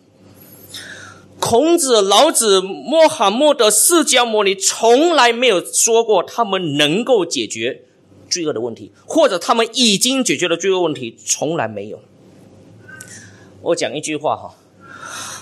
[1.47, 7.83] 孔子、老子、穆罕默德、释迦牟尼从来没有说过他们能够解决
[8.31, 12.01] 罪恶的问题，或者他们已经解决了罪恶问题，从来没有。
[13.61, 14.55] 我讲一句话哈，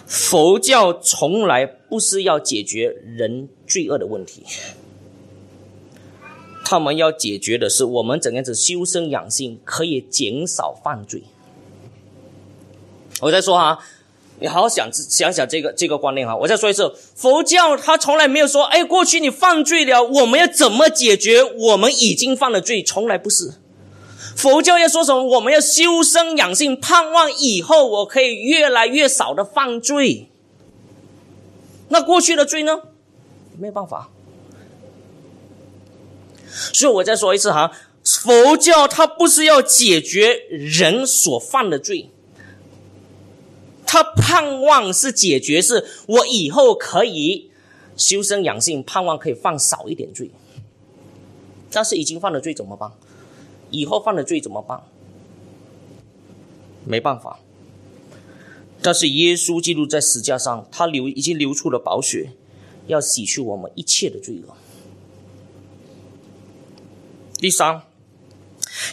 [0.05, 4.43] 佛教从来不是要解决人罪恶的问题，
[6.65, 11.23] 他们要解决的是我们怎样子修身养性，可以减少犯罪。
[13.21, 13.79] 我再说哈，
[14.43, 16.37] 你好好想想想这个这个观念哈。
[16.37, 22.83] 我再说一次，佛教他从来没有说，哎，过去你犯罪了，我们要怎么解决我们已经犯了罪？
[22.83, 23.55] 从来不是。
[24.37, 25.23] 佛教要说什么？
[25.23, 30.29] 我们要修身养性，盼望以后我可以越来越少的犯罪。
[31.91, 32.81] 那过去的罪呢？
[33.57, 34.11] 没有办法。
[36.73, 37.71] 所以我再说一次哈，
[38.05, 42.11] 佛教它不是要解决人所犯的罪，
[43.93, 47.51] 他盼望是解决是我以后可以
[47.95, 50.31] 修身养性，盼望可以犯少一点罪。
[51.71, 52.91] 但是已经犯了罪怎么办？
[53.71, 54.85] 以后犯了罪怎么办？
[56.87, 57.41] 没办法。
[58.81, 62.33] 但是耶稣基督在十字架上，他流已经流出了宝血，
[62.87, 64.55] 要洗去我们一切的罪恶。
[67.37, 67.83] 第三，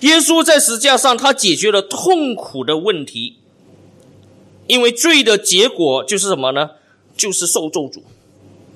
[0.02, 3.39] 耶稣在十字架上，他解决了痛苦的问题，
[4.70, 6.70] 因为罪的结果就是什么呢？
[7.18, 8.02] 就是受咒诅。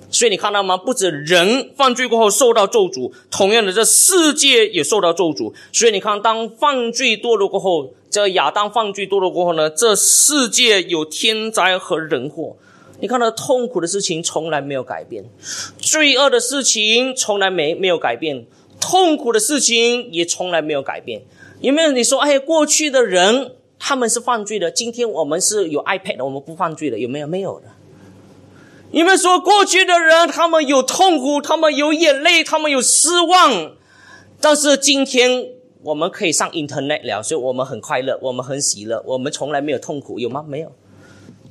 [0.09, 0.75] 所以你看到吗？
[0.75, 5.53] 不止人犯罪过后受到咒诅，同样的，这世界也受到咒诅。
[5.71, 12.57] 所以你看，当犯罪堕落过后，这亚当犯罪堕落过后呢，这世界有天灾和人祸。
[12.99, 15.25] 你看到痛苦的事情从来没有改变，
[15.77, 18.45] 罪恶的事情从来没没有改变，
[18.79, 21.23] 痛苦的事情也从来没有改变。
[21.61, 26.97] 有没有你说，哎，过去的人他们是犯罪的，今天我们是有 iPad，的我们不犯罪的？
[26.97, 27.27] 有没有？
[27.27, 27.65] 没有的。
[28.91, 33.73] 你们说过去的人，他们有痛苦，他们有眼泪，他们有失望，
[34.39, 35.49] 但是今天
[35.81, 40.45] 我们可以上 Internet 了，所以我们很快乐，我们很喜乐，我们从来没有痛苦，有吗？
[40.47, 40.71] 没有，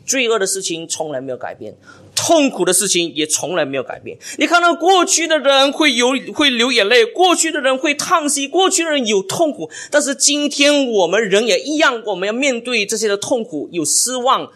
[0.07, 1.77] 罪恶的事情从来没有改变，
[2.25, 4.17] 痛苦的事情也从来没有改变。
[4.39, 14.53] 你看到过去的人会有会流眼泪，过去的人会叹息，过去的人有痛苦，但是今天我们人也一样，我们要面对这些的痛苦，有失望，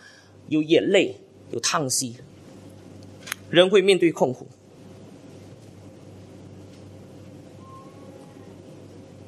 [0.48, 1.16] 有眼泪，
[1.50, 2.14] 有叹息。
[3.50, 4.46] 人会面对痛苦，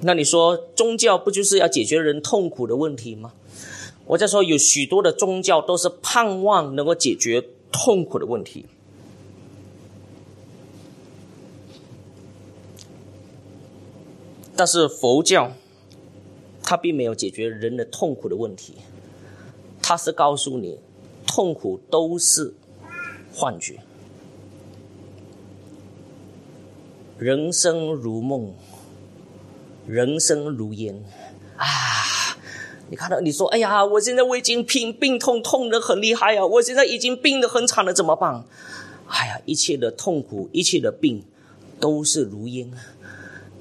[0.03, 3.33] 那你说宗教不就是要解决人痛苦的问题吗？
[4.07, 8.66] 我在说有许多的宗教都是盼望能够解决痛苦的问题，
[14.57, 15.52] 但是佛教
[16.62, 18.74] 它并没有解决人的痛苦的问题，
[19.81, 20.81] 它是告诉你
[21.26, 22.54] 痛苦都是
[23.33, 23.81] 幻觉。
[27.18, 28.54] 人生如梦，
[29.87, 31.02] 人生如烟
[31.57, 31.66] 啊！
[32.90, 36.46] 你看到你说：“哎呀，我现在我已经病病痛痛的很厉害啊！
[36.46, 38.44] 我现在已经病得很惨了，怎么办？”
[39.09, 41.24] 哎呀，一切的痛苦，一切的病，
[41.79, 42.70] 都是如烟。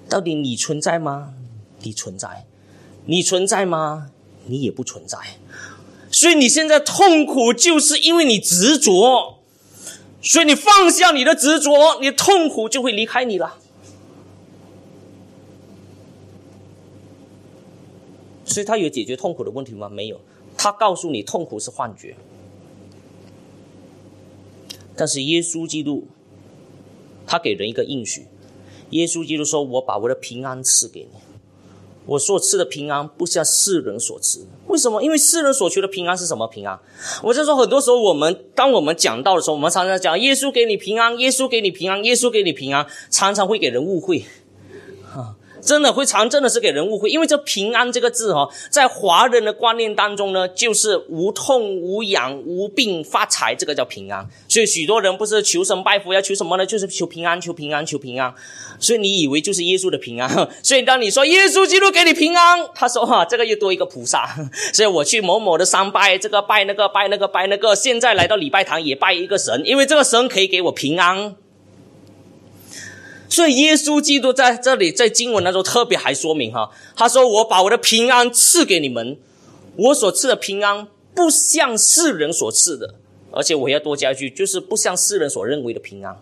[0.09, 1.33] 到底你存在吗？
[1.83, 2.45] 你存在？
[3.05, 4.09] 你存在吗？
[4.45, 5.17] 你也不存在。
[6.09, 9.39] 所以你现在痛苦，就是因为你执着。
[10.21, 13.57] 所以你放下你的执着，你痛苦就会离开你了。
[18.47, 19.87] 所以他有解决痛苦的问题吗？
[19.87, 20.19] 没有，
[20.57, 22.15] 他告诉你痛苦是幻觉。
[24.95, 26.07] 但是耶稣基督，
[27.27, 28.25] 他给人一个应许，
[28.91, 31.19] 耶稣基督说：“我把我的平安赐给你。”
[32.07, 35.03] 我所赐的平安不像世人所赐，为什么？
[35.03, 36.79] 因为世人所求的平安是什么平安？
[37.21, 44.23] 我在说，很多时候我们当我们讲到的时候，我们常常讲耶稣给你平安，耶稣给你平安，耶稣给你平安，常常会给人误会。
[45.61, 54.27] 真的会常真的是给人误会，因为这平安这个字哈，在华人的观念当中呢，就是无痛无痒无病发财，这个叫平安。
[54.47, 56.65] 所以许多人不是求神拜佛要求什么呢？
[56.65, 58.33] 就是求平安，求平安，求平安。
[58.79, 60.49] 所以你以为就是耶稣的平安。
[60.61, 64.27] 所以当你说耶稣基督给你平安，他说哈，这个又多一个菩萨。
[64.73, 71.35] 所以我去某某的山拜这个拜那个拜那个拜那个，现在来到礼拜堂也拜一个神，因为这个神可以给我平安。
[73.29, 79.17] 所以耶稣基督在这里在经文当中特别还说明哈，他说：“我把我的平安赐给你们，
[79.75, 82.95] 我所赐的平安不像世人所赐的，
[83.31, 86.17] 而且我要多加一句，就是不像世人所认为的平安。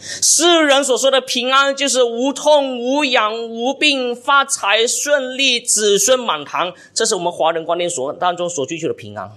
[0.00, 9.32] 世人所说的平安，就是无痛无痒无病发财顺利子孙满堂，这是我们华人观念所当中所追求的平安。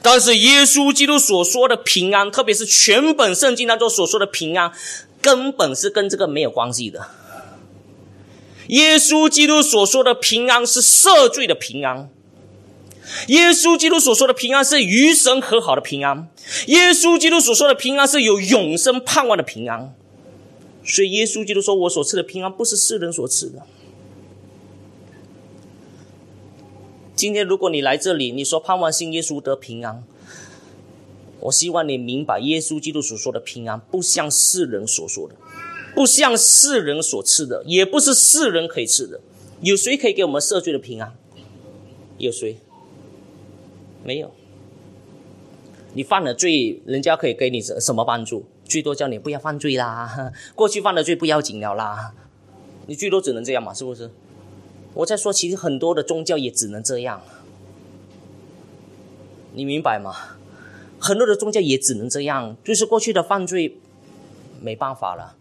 [0.00, 4.70] 但是耶稣基督所说的平安，特别是全本圣经当中所说的平安。”
[5.26, 7.08] 根本是跟这个没有关系的。
[8.68, 12.08] 耶稣基督所说的平安是赦罪的平安，
[13.26, 16.28] 耶稣基督所说的平安是与神和好的平安，
[16.68, 19.92] 耶稣基督所说的平安是有永生盼望的平安。
[20.84, 23.62] 所以耶稣基督说：“我所赐的平安不是世人所赐的。”
[27.16, 30.04] 今天如果你来这里，你说盼望信耶稣得平安，
[31.46, 35.36] 我希望你明白，耶稣基督所说的平安不像世人所说的，
[35.94, 39.20] 不像世人所赐的，也不是世人可以赐的。
[39.60, 41.16] 有谁可以给我们赦罪的平安？
[42.18, 42.58] 有谁？
[44.04, 44.32] 没有。
[45.94, 48.46] 你犯了罪，人家可以给你什什么帮助？
[48.64, 50.32] 最多叫你不要犯罪啦。
[50.56, 52.12] 过去犯了罪不要紧了啦，
[52.86, 54.10] 你最多只能这样嘛，是不是？
[54.94, 57.22] 我在说，其实很多的宗教也只能这样，
[59.54, 60.35] 你明白吗？
[61.06, 63.78] 很多的宗教也只能这样，就是过去的犯罪
[64.60, 65.36] 没办法了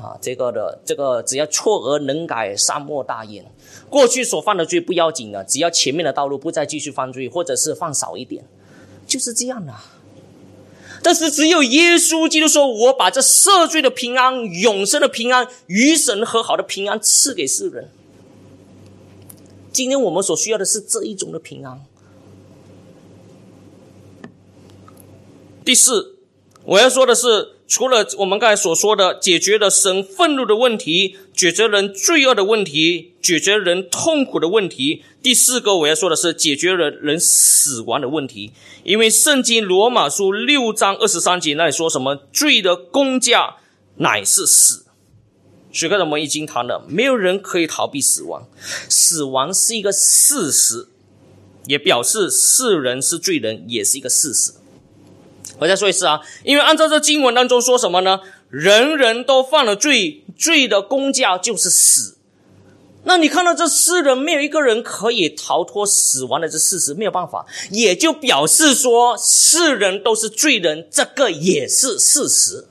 [0.00, 0.16] 啊。
[0.20, 3.44] 这个的这个，只要错而能改，善莫大焉。
[3.90, 8.44] 过去所犯的罪不要紧的，只要前面的道路不再继续犯罪，或者是犯少一点，
[9.04, 9.74] 就是这样的。
[11.02, 17.90] 但是只有耶稣基督说：“我把这赦罪的平安、永生的平安、与神和好的平安赐给世人。”
[19.72, 21.80] 今天我们所需要的是这一种的平安。
[25.64, 26.16] 第四，
[26.64, 38.52] 我要说的是，除了我们刚才所说的解决了神愤怒的问题、解决人罪恶的问题、解决人痛苦的问题，第四个我要说的是解决了人死亡的问题。
[38.82, 42.16] 因为圣经罗马书六章二十三节那里说什么？
[42.32, 43.58] 罪的公价
[43.98, 44.86] 乃是死。
[45.72, 48.48] 所以刚才我们已经谈了，没有人可以逃避死亡，
[48.88, 50.88] 死亡是一个事实，
[51.66, 54.52] 也表示世人是罪人，也是一个事实。
[55.62, 58.18] 我再说一次啊，因为按照这经文当中说什么呢？
[58.50, 62.16] 人人都犯了罪，罪的公价就是死。
[63.04, 72.66] 那你看到这世人没有一个人可以逃脱死亡的这事实，没有办法，也就表示说世人都是罪人，这个也是事实。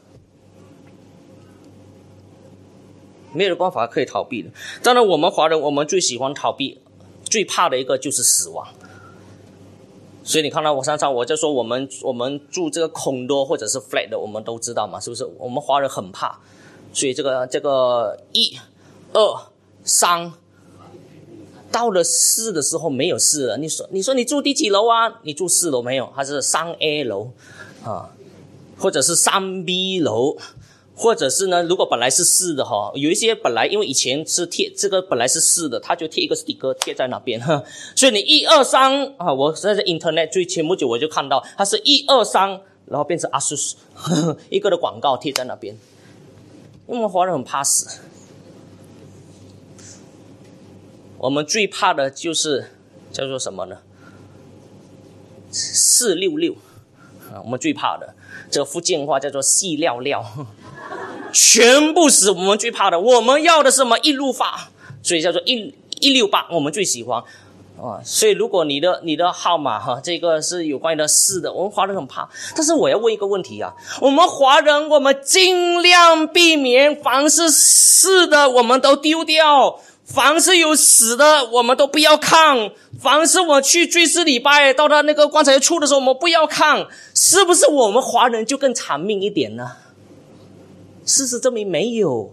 [3.33, 4.49] 没有办法可以逃避的。
[4.83, 6.81] 当然，我们华人我们最喜欢逃避，
[7.23, 8.67] 最怕的一个就是死亡。
[10.23, 15.25] 所以你看到我上场，我就说我们我们住这个空多或者是 flat 的，我们都知道嘛，是不是？
[15.39, 16.39] 我们华人很怕，
[16.93, 18.57] 所以这个这个一、
[19.13, 19.47] 二、
[19.83, 20.31] 三，
[21.71, 23.57] 到了四的时候没有四了。
[23.57, 25.19] 你说你说你住第几楼啊？
[25.23, 26.05] 你住四楼没有？
[26.07, 27.31] 还是三 A 楼
[27.83, 28.11] 啊？
[28.77, 30.37] 或者是三 B 楼？
[31.01, 31.63] 或者是呢？
[31.63, 37.63] 如果本来是四的哈，有一些本来因为以前是贴这个本来是四的，他就贴一个 sticker 贴在那边哈。
[37.95, 43.73] 所以你一二三啊，我在这 internet 最前不久我就看到，它是一二三，然后变成 ASUS
[44.51, 45.75] 一个的广告贴在那边。
[46.87, 47.99] 因为华人很怕死，
[51.17, 52.67] 我们最怕的就是
[53.11, 53.79] 叫做什么呢？
[55.49, 56.53] 四六六
[57.33, 58.13] 啊，我们最怕的
[58.51, 60.23] 这个福建话叫做细料料。
[61.31, 62.99] 全部死，我们最怕的。
[62.99, 63.97] 我们要的是什么？
[63.99, 64.69] 一路发，
[65.01, 67.21] 所以叫做一一六八，我们最喜欢
[67.81, 67.99] 啊。
[68.03, 72.29] 所以如果你的你的号码哈，这个是有关于的四的，我们华人很怕。
[72.55, 82.71] 但是我要问一个问题啊，我们华人，我们尽量避免凡是四的，我们都丢掉；凡是有死的，我们都不要看。
[82.99, 86.85] 凡是我去追思礼拜，到他那个棺材处的时候，我们不要看。
[87.15, 89.71] 是不是我们华人就更长命一点呢？
[91.05, 92.31] 事实证明没有，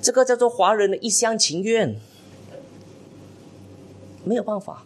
[0.00, 2.00] 这个叫做华人的一厢情愿，
[4.24, 4.84] 没有办法。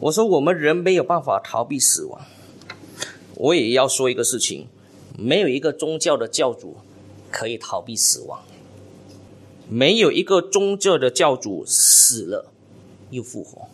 [0.00, 2.20] 我说我们人没有办法逃避死亡，
[3.34, 4.68] 我也要说一个事情：
[5.18, 6.76] 没有一个宗教的教主
[7.32, 8.42] 可以逃避死亡，
[9.68, 12.52] 没有一个宗教的教主死了
[13.10, 13.66] 又复活，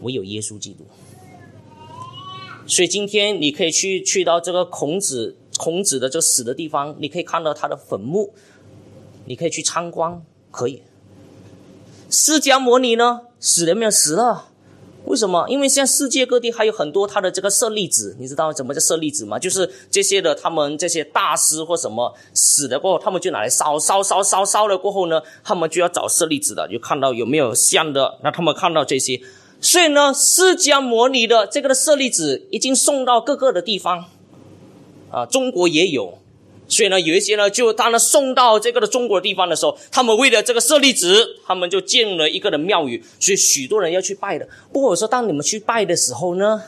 [0.00, 0.84] 唯有耶稣基督。
[2.68, 8.34] 所以今天你可以去去到这个孔子孔子的这个死的地方，你可以看到他的坟墓，
[9.24, 10.82] 你可以去参观，可以。
[12.10, 13.90] 释迦牟尼呢，死了没有？
[13.90, 14.50] 死了。
[15.06, 15.46] 为什么？
[15.48, 19.38] 因为现在世界各地还有很多他的这个舍利子，你知道怎么叫舍利子吗？
[19.38, 29.22] 就是这些的他们这些大师或什么死了过后，他们就拿来烧烧烧烧烧了过后呢，他们就要找舍利子的，就看到有没有像的，那他们看到这些。
[29.60, 34.04] 所以呢，释迦牟尼的这个的舍利子已经送到各个的地方，
[35.10, 36.18] 啊，中国也有。
[36.68, 44.46] 所以呢，有一些呢，就当他送到这个的中国地方的时候，他们为了这个舍利子，他们就建了一个的庙宇，所以许多人要去拜的。
[44.72, 46.62] 不过我说，当你们去拜的时候呢，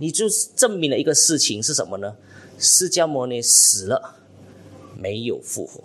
[0.00, 0.26] 你就
[0.56, 2.16] 证明了一个事情是什么呢？
[2.58, 4.16] 释迦牟尼死了，
[4.98, 5.84] 没有复活。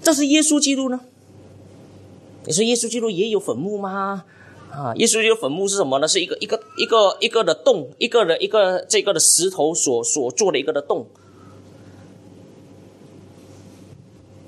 [0.00, 1.00] 这是耶稣基督呢？
[2.46, 4.24] 你说耶稣基督也有坟墓吗？
[4.70, 6.08] 啊，耶稣基督坟墓是什么呢？
[6.08, 11.06] 是一个一个一个一个的洞，一个的一个这个的石头所所做的一个的洞。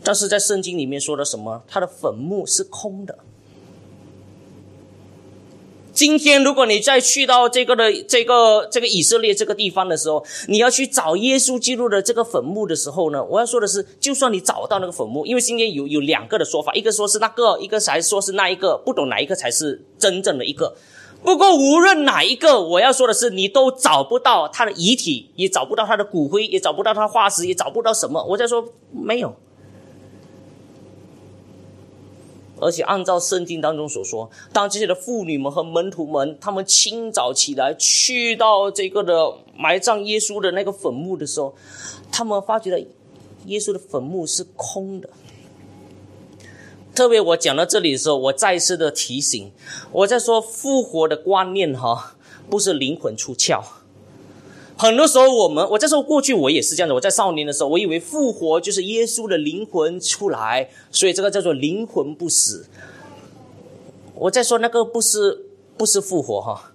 [0.05, 1.63] 但是在圣经里面说的什么？
[1.69, 3.19] 他的坟墓是空的。
[5.93, 20.75] 今天，如果你再去到这个的这个这个以色列这个地方的时候，你要去找耶稣基督的这个坟墓的时候呢，我要说的是，就算你找到那个坟墓，因为今天有有两个的说法，一个说是那个，一个才说是那一个，不懂哪一个才是真正的一个。
[21.23, 28.25] 不过无论哪一个，我要说的是，你都找不到他的遗体，也找不到他的骨灰，也找不到他化石，也找不到什么。
[28.25, 29.37] 我在说没有。
[32.63, 41.57] 而且按照圣经当中所说，当这些的妇女们和门徒们，他们清早起来去到这个的埋葬耶稣的那个坟墓的时候，
[42.13, 42.79] 他们发觉了
[43.47, 45.11] 耶稣的坟墓是空的。
[46.95, 49.51] 特别我讲到这里的时候，我再次的提醒，
[49.91, 52.15] 我在说复活的观念哈，
[52.49, 53.61] 不是灵魂出窍。
[54.83, 56.95] 很多时候，我们我在说过去，我也是这样的。
[56.97, 62.67] 我在少年的时候，我以为复活就是耶稣的灵魂出来，所以这个叫做灵魂不死。
[64.17, 66.73] 我在说那个不是不是复活哈，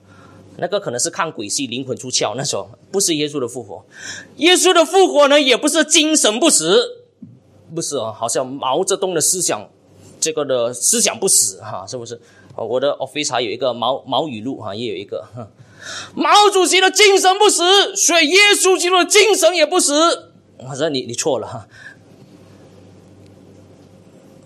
[0.55, 3.84] 那个可能是看鬼戏，灵魂出窍那种，不是耶稣的复活。
[4.38, 7.03] 耶稣的复活呢，也不是精神不死，
[7.76, 9.68] 不是啊，好像毛泽东的思想，
[10.22, 12.22] 这个的思想不死哈，是不是？
[12.55, 15.28] 我的 office 有一个毛毛语录哈，也有一个。
[16.16, 20.32] 毛主席的精神不死，所以耶稣基督的精神也不死。
[20.58, 21.68] 我说你你错了哈。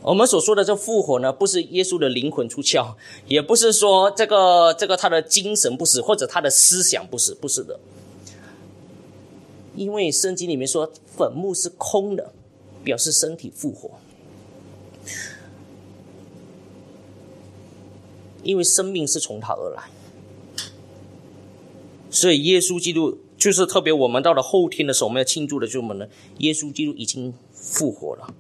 [0.04, 2.96] 我们所说的这复活呢，不是耶稣的灵魂出窍，
[3.28, 7.80] 也不是说这个这个他的精神不死，或者他的思想不死，不是的。
[9.76, 12.34] 因为圣经里面说坟墓是空的，
[12.84, 13.92] 表示身体复活。
[18.44, 19.84] 因为生命是从他而来。
[22.12, 23.92] 所以，耶稣基督就是特别。
[23.92, 26.06] 我们到了后天的时候，我们要庆祝的就是什么呢？
[26.40, 28.34] 耶稣基督已经复活了。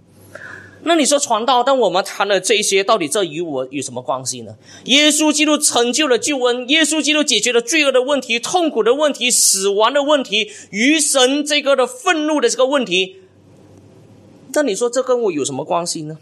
[0.84, 4.58] 那你说传道，但我们谈了这些，到底这与我有什么关系呢？
[4.86, 13.18] 耶稣基督成就了救恩，耶稣基督解决了罪恶的问题、痛苦的问题、死亡的问题、余神这个的愤怒的这个问题。
[14.54, 16.18] 那你说这跟我有什么关系呢？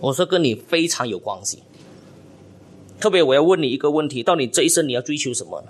[0.00, 1.62] 我说跟你非常有关系。
[2.98, 5.68] 特别我要问你一个问题：到你这一生你要追求什么呢？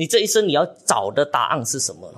[0.00, 2.10] 你这一生你要找的答案是什么？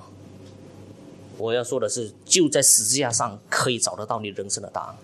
[1.37, 4.95] 我要说的是，就在十字架上可以找得到你人生的答案。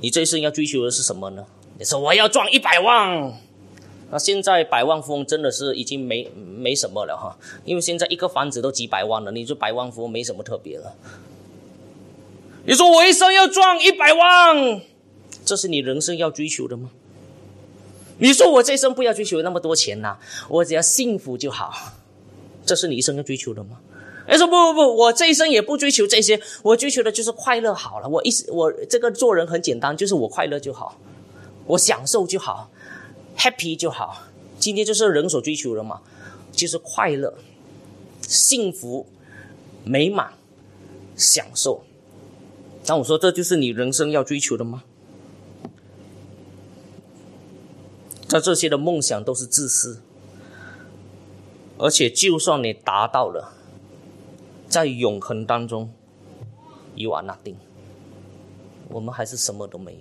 [0.00, 1.44] 你这一生要追求的是什么呢？
[1.78, 3.38] 你说我要赚一百万，
[4.10, 10.96] 那现在百万富翁真的是已经没没什么了哈，因为现在一个房子都几百万了，你说百万富翁没什么特别了。
[12.64, 14.80] 你说我一生要赚一百万，
[15.44, 16.88] 这是你人生要追求的吗？
[18.18, 20.16] 你说我这一生不要追求那么多钱呐，
[20.48, 21.94] 我只要幸福就好，
[22.66, 23.78] 这是你一生要追求的吗？
[24.26, 28.08] 哎说不不不，我这一生也不追求这些，我追求的就是快乐好了。
[28.08, 30.98] 我一我这个做人很简单，就是我快乐就好，
[31.66, 32.70] 我享受就好
[33.38, 34.24] ，happy 就好。
[34.58, 36.00] 今天就是人所追求的嘛，
[36.52, 37.38] 就是快乐、
[38.20, 39.06] 幸福、
[39.84, 40.34] 美满、
[41.16, 41.84] 享受。
[42.86, 44.82] 那我说这就是你人生要追求的吗？
[48.28, 50.02] 在这些的梦想都是自私，
[51.78, 53.54] 而且就算你达到了，
[54.68, 55.90] 在永恒当中
[56.94, 57.54] ，you are nothing，
[58.90, 60.00] 我们还是什么都没有。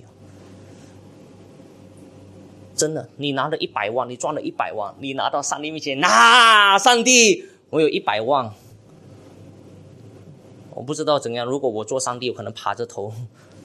[2.76, 8.54] 真的，你拿了一百万，你赚了一百万，你拿到上帝面前，那上帝，我有一百万，
[10.76, 11.48] 我不知道怎样。
[11.48, 13.14] 如果我做上帝，我可能趴着头，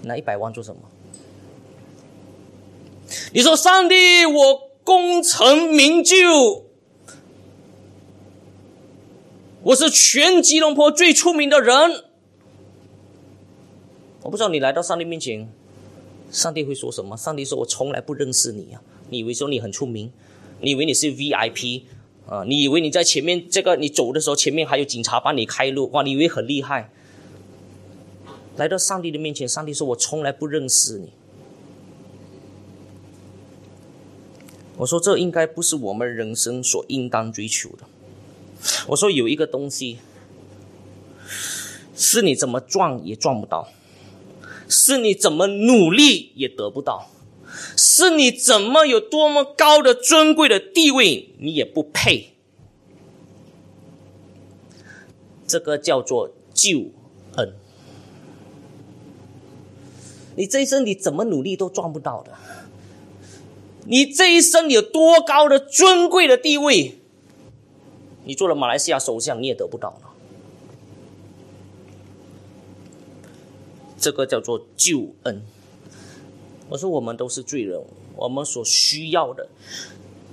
[0.02, 0.80] 拿一百万做什么？
[3.34, 6.66] 你说：“上帝，我功成名就，
[9.62, 12.04] 我是全吉隆坡最出名的人。
[14.22, 15.50] 我不知道你来到上帝面前，
[16.30, 17.16] 上帝会说什么？
[17.16, 18.82] 上帝说：‘我从来不认识你啊！
[19.08, 20.12] 你以为说你很出名？
[20.60, 21.84] 你以为你是 VIP
[22.28, 22.44] 啊？
[22.46, 25.90] 你以为你在前面这个你走的时候，前面还有警察帮你开路？
[25.92, 26.02] 哇！
[26.02, 26.90] 你以为很厉害？
[28.56, 31.14] 来到上帝的面前，上帝说：‘我从来不认识你。’
[34.78, 37.84] 我说这应该不是我们人生所应当追求的。
[38.88, 39.98] 我说有一个东西，
[41.94, 43.68] 是你怎么赚也赚不到，
[44.68, 47.10] 是你怎么努力也得不到，
[47.76, 52.34] 是你怎么有多么高的尊贵的地位你也不配。
[55.46, 56.90] 这个叫做救
[57.36, 57.52] 恩。
[60.34, 62.32] 你这一生你怎么努力都赚不到的。
[63.84, 66.98] 你这一生有多高的尊贵的地位，
[68.24, 70.10] 你做了马来西亚首相你也得不到了。
[73.98, 75.42] 这个叫做救恩。
[76.68, 77.80] 我说我们都是罪人，
[78.16, 79.48] 我们所需要的，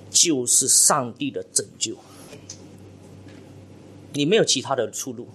[0.10, 1.96] 就是上帝的拯救。
[4.14, 5.28] 你没有其他的出路，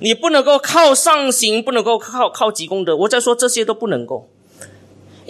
[0.00, 2.96] 你不能够靠上行，不能够靠靠积功德。
[2.96, 4.30] 我在说这些都不能够，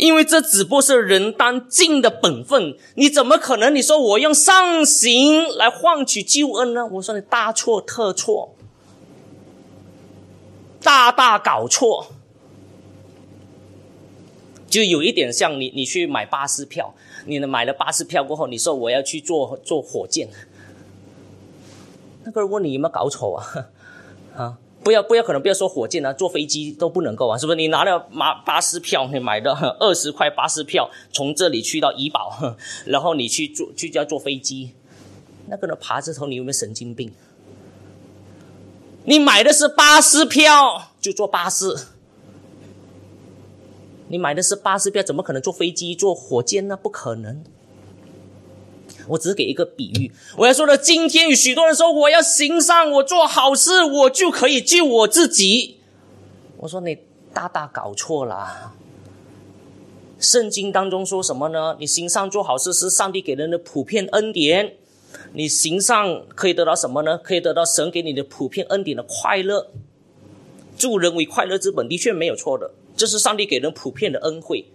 [0.03, 2.77] 因为这只不过是人当尽的本分。
[2.97, 3.73] 你怎么可能？
[3.73, 6.85] 你说我用上行来换取救恩呢？
[6.85, 8.53] 我说你大错特错，
[10.83, 12.09] 大大搞错。
[14.69, 16.93] 就有一点像你，你去买巴士票，
[17.27, 20.29] 你买了巴士票过后，你说我要去坐坐火箭。
[22.25, 23.47] 那个人问你有没有搞错啊？
[24.35, 27.57] 啊， 不要不要，可能不要说火箭啊，坐飞机都不能够啊，是不是？
[27.57, 32.57] 你拿了马巴士票，你买的 二十块巴士票，从这里去到怡保，
[32.87, 34.73] 然后你去坐去要坐飞机，
[35.49, 37.13] 那个人爬着头，你有没有神经病？
[39.05, 41.77] 你买的是巴士票，就坐巴士。
[44.09, 46.77] 你买的是巴士票，怎么可能坐飞机、坐火箭呢？
[46.77, 47.43] 不可能。
[49.09, 55.79] 我只是给一个比喻，我要说的，今天有许多人说我要行善，我做好事，我就可以救我自己。
[56.59, 56.99] 我说你
[57.33, 58.75] 大大搞错了。
[60.19, 61.77] 圣经当中说什么呢？
[61.81, 64.77] 你行善做好事是上帝给人的普遍恩典。
[65.33, 67.19] 你行善可以得到什么呢？
[67.19, 69.73] 可以得到神给你的普遍恩典的快乐。
[70.79, 74.67] 助人为快乐之本，的确没有错的，这是上帝给人普遍的恩惠，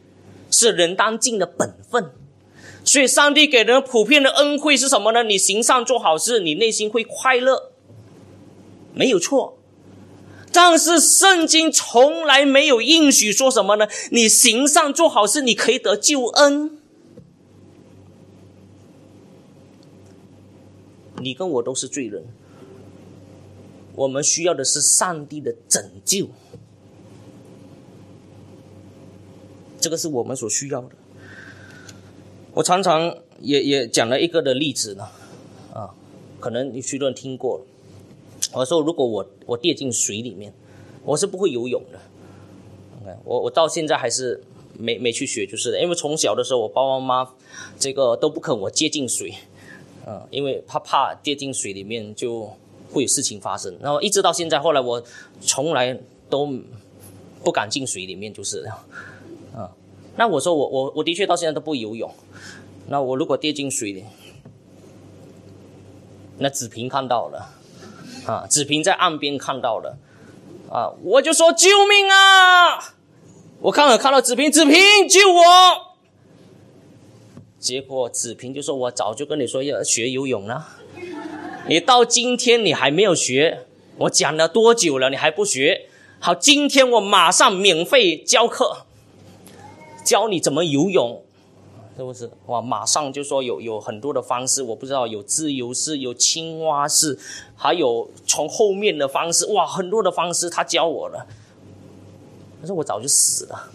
[0.51, 2.11] 是人当尽的本分。
[2.87, 5.21] 所以，上帝给人普遍的恩惠是什么呢？
[5.21, 7.73] 你行善做好事，你内心会快乐，
[8.93, 9.57] 没有错。
[10.53, 13.89] 但是，圣经从来没有应许说什么呢？
[14.11, 16.79] 你行善做好事，你可以得救恩。
[21.19, 22.23] 你跟我都是罪人，
[23.95, 26.29] 我们需要的是上帝的拯救，
[29.81, 30.91] 这个是我们所需要的。
[32.57, 35.07] 我常常也也讲了一个的例子呢，
[35.71, 35.93] 啊，
[36.39, 37.63] 可能你许多人听过。
[38.51, 40.51] 我说，如果我我跌进水里面，
[41.03, 41.99] 我是不会游泳的。
[43.03, 44.43] OK，我我到现在还是
[44.73, 47.31] 没没去学，就是的，因为从小的时候，我爸爸妈妈
[47.77, 49.35] 这个都不肯我接近水，
[50.07, 52.51] 嗯，因为他怕跌进水里面就
[52.91, 53.77] 会有事情发生。
[53.79, 55.03] 然后一直到现在，后来我
[55.41, 55.95] 从来
[56.27, 56.51] 都
[57.43, 58.85] 不敢进水里面，就是这样，啊。
[60.17, 62.11] 那我说我我我的确到现在都不游泳。
[62.87, 64.05] 那我如果跌进水里，
[66.39, 67.49] 那子平看到了，
[68.25, 69.97] 啊，子平在岸边看到了，
[70.69, 72.95] 啊，我就说救命啊！
[73.59, 75.41] 我刚好看到子平，子平救我。
[77.59, 80.67] 结果子平就说：“我早就跟你说要学游泳了，
[81.67, 83.65] 你到今天你还没有学，
[83.97, 85.89] 我讲了多久了，你还不学？
[86.19, 88.85] 好，今天我马上免费教课，
[90.07, 91.21] 教你怎么游泳。”
[91.97, 92.61] 是不是哇？
[92.61, 97.17] 马上就说有有很多的方式，我不知道有自由式、有青蛙式，
[97.55, 101.25] 还有从后面的方式，哇，很多的方式他教我了。
[102.61, 103.71] 可是我早就死了。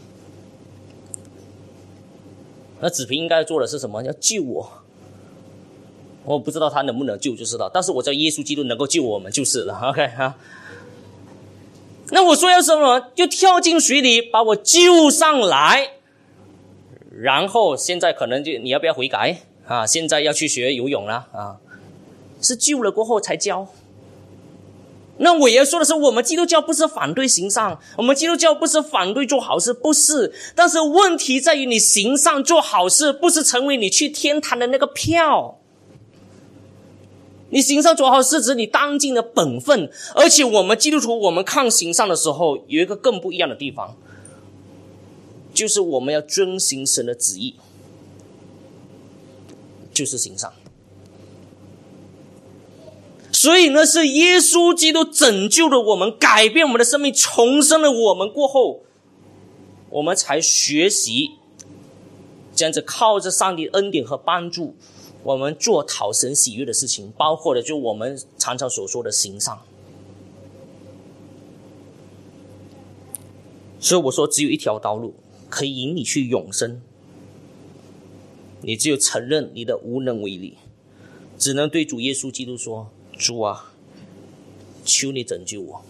[2.80, 4.04] 那子平应该做的是什么？
[4.04, 4.70] 要救我。
[6.24, 7.68] 我不知道他能不能救，就是了。
[7.74, 9.76] 但是我知道耶稣基督能够救我们，就是了。
[9.90, 10.38] OK 啊。
[12.10, 13.10] 那我说要什么？
[13.16, 15.94] 就跳进水里把我救上来。
[17.14, 19.86] 然后现在可能就你要不要悔改啊？
[19.86, 21.56] 现在要去学游泳了啊？
[22.40, 23.68] 是救了过后才教。
[25.18, 30.32] 那我要说的是，我们基督教不是反对行善，我们基督教不是反对做好事，不是。
[30.56, 35.58] 但是问题在于，你行善做好事，不是成为你去天堂的那个票。
[37.50, 39.90] 你行善做好事，指你当尽的本分。
[40.14, 43.94] 而且我们基督徒，我们看行善的时候，有一个更不一样的地方。
[45.52, 47.56] 就是我们要遵行神的旨意，
[49.92, 50.52] 就是行善。
[53.30, 58.82] 所以呢，是耶稣基督拯救了我们，改变我们的生命，重生了我们过后，
[59.90, 61.32] 我们才学习
[62.54, 64.76] 这样子靠着上帝恩典和帮助，
[65.24, 69.58] 我们做讨神喜悦的事情，包括了就我们常常所说的行善。
[73.80, 75.14] 所以我说，只有一条道路。
[75.52, 76.80] 可以引你去永生，
[78.62, 80.56] 你只有承认你的无能为力，
[81.36, 83.74] 只能对主耶稣基督说：“主啊，
[84.82, 85.84] 求你拯救我。”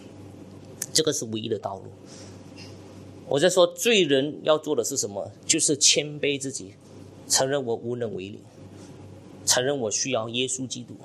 [0.93, 1.85] 这个是唯一的道路。
[3.29, 5.31] 我在说，罪人要做的是什么？
[5.47, 6.75] 就是谦卑自己，
[7.29, 8.41] 承认我无能为力，
[9.47, 10.97] 承认我需要耶稣基督。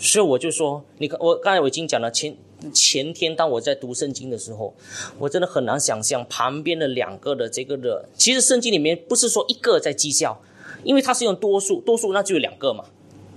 [0.00, 2.36] 所以我就说，你看，我刚才我已经讲了，谦
[2.72, 4.74] 前天当我在读圣经的时候，
[5.18, 10.42] 我真的很难想象旁边的两个的这个的，其实圣经里面不是说一个在讥笑，
[10.82, 12.84] 因为它是用多数，多数那就有两个嘛，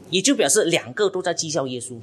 [0.10, 1.98] 也就表示两个都在讥笑耶稣。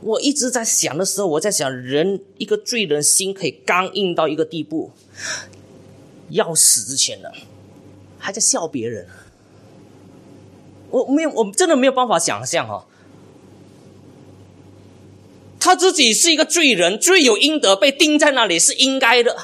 [0.00, 4.92] 我一直在想的时候，我在想，人一个罪人心可以刚硬到一个地步，
[6.30, 7.32] 要死之前了，
[8.16, 9.08] 还在笑别人。
[10.90, 12.86] 我没有，我真的没有办法想象哈，
[15.68, 19.36] 他自己是一个罪人，罪有应得，被钉在那里是应该的。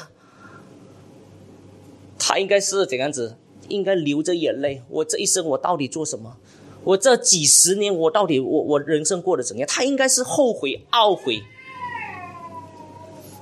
[2.17, 3.37] 他应该是怎样子？
[3.67, 4.81] 应该流着眼泪。
[4.89, 6.37] 我这一生，我到底做什么？
[6.83, 9.69] 我这几十年，我到底我我人生过得怎样？
[9.71, 11.43] 他应该是后悔懊悔。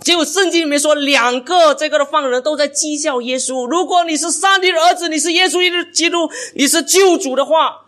[0.01, 3.65] 结果圣经里面说，两个这个的犯人都在讥笑耶稣。
[3.65, 7.85] 如果你是上帝的儿子，你是耶稣基督，你是救主的话。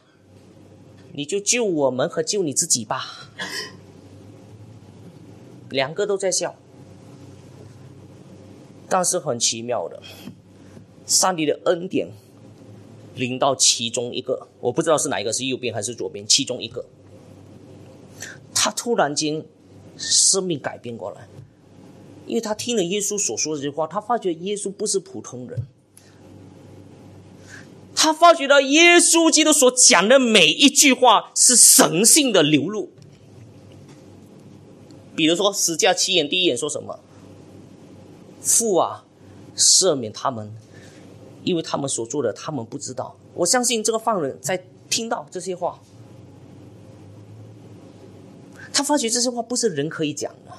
[1.12, 3.30] 你就救我们和救你自己吧，
[5.70, 6.56] 两个都在笑，
[8.88, 10.02] 但是很奇妙的，
[11.06, 12.10] 上帝的恩典
[13.16, 16.86] 临到其中一个，我不知道是哪一个，是右边还是左边，其中一个，
[18.54, 19.44] 他突然间
[19.98, 21.28] 生命改变过来，
[22.28, 25.66] 因为他听了耶稣所说的这句话，他发觉耶稣不是普通人。
[27.98, 32.92] 他发觉到耶稣基督所讲的每一句话是神性的流露。
[35.16, 37.00] 比如说，十架七言第一眼说什么？
[38.42, 39.06] 父啊，
[39.56, 40.54] 赦免他们，
[41.44, 43.16] 因为他们所做的，他们不知道。
[43.34, 45.80] 我相信这个犯人在听到这些话，
[48.72, 50.52] 他发觉这些话不是人可以讲的。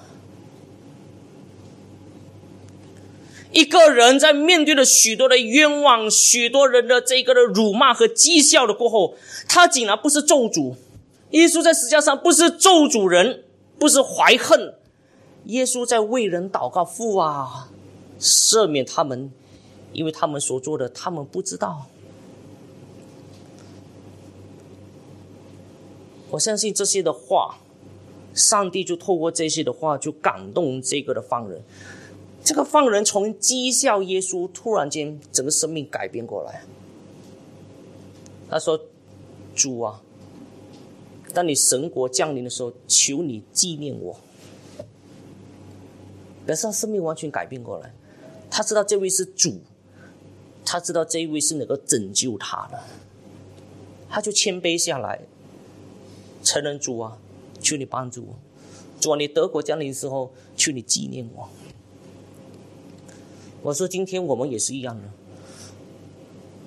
[3.53, 9.15] 一个人在面对了许多的冤枉、许多人的这个的辱骂和讥笑的过后，
[9.49, 10.75] 他竟然不是咒诅。
[11.31, 13.45] 耶稣在石架上不是咒诅人，
[13.79, 14.75] 不是怀恨。
[15.45, 17.71] 耶稣在为人祷告，父啊，
[18.19, 19.31] 赦免他们，
[19.93, 21.87] 因为他们所做的，他们不知道。
[26.31, 27.59] 我相信这些的话，
[28.35, 31.63] 上帝就透过这些的话，就感动这个的犯人。
[32.43, 36.65] 这个犯人从讥笑耶稣，突然间整个生命改变过来。
[38.51, 38.81] 他说
[39.55, 40.03] ：“主啊，
[41.35, 44.19] 当你神国降临的时候，求你纪念我。”
[46.47, 47.93] 表示他生命完全改变过来。
[48.51, 49.61] 他知道这位是主，
[50.65, 52.81] 他知道这一位是能够拯救他的，
[54.09, 55.21] 他就谦卑下来，
[56.43, 57.19] 承认主啊，
[57.61, 58.39] 求你帮助我。
[59.01, 61.49] 主啊，你德国降临的时候，求你纪念我。
[63.63, 65.03] 我说：“今天我们也是一样的。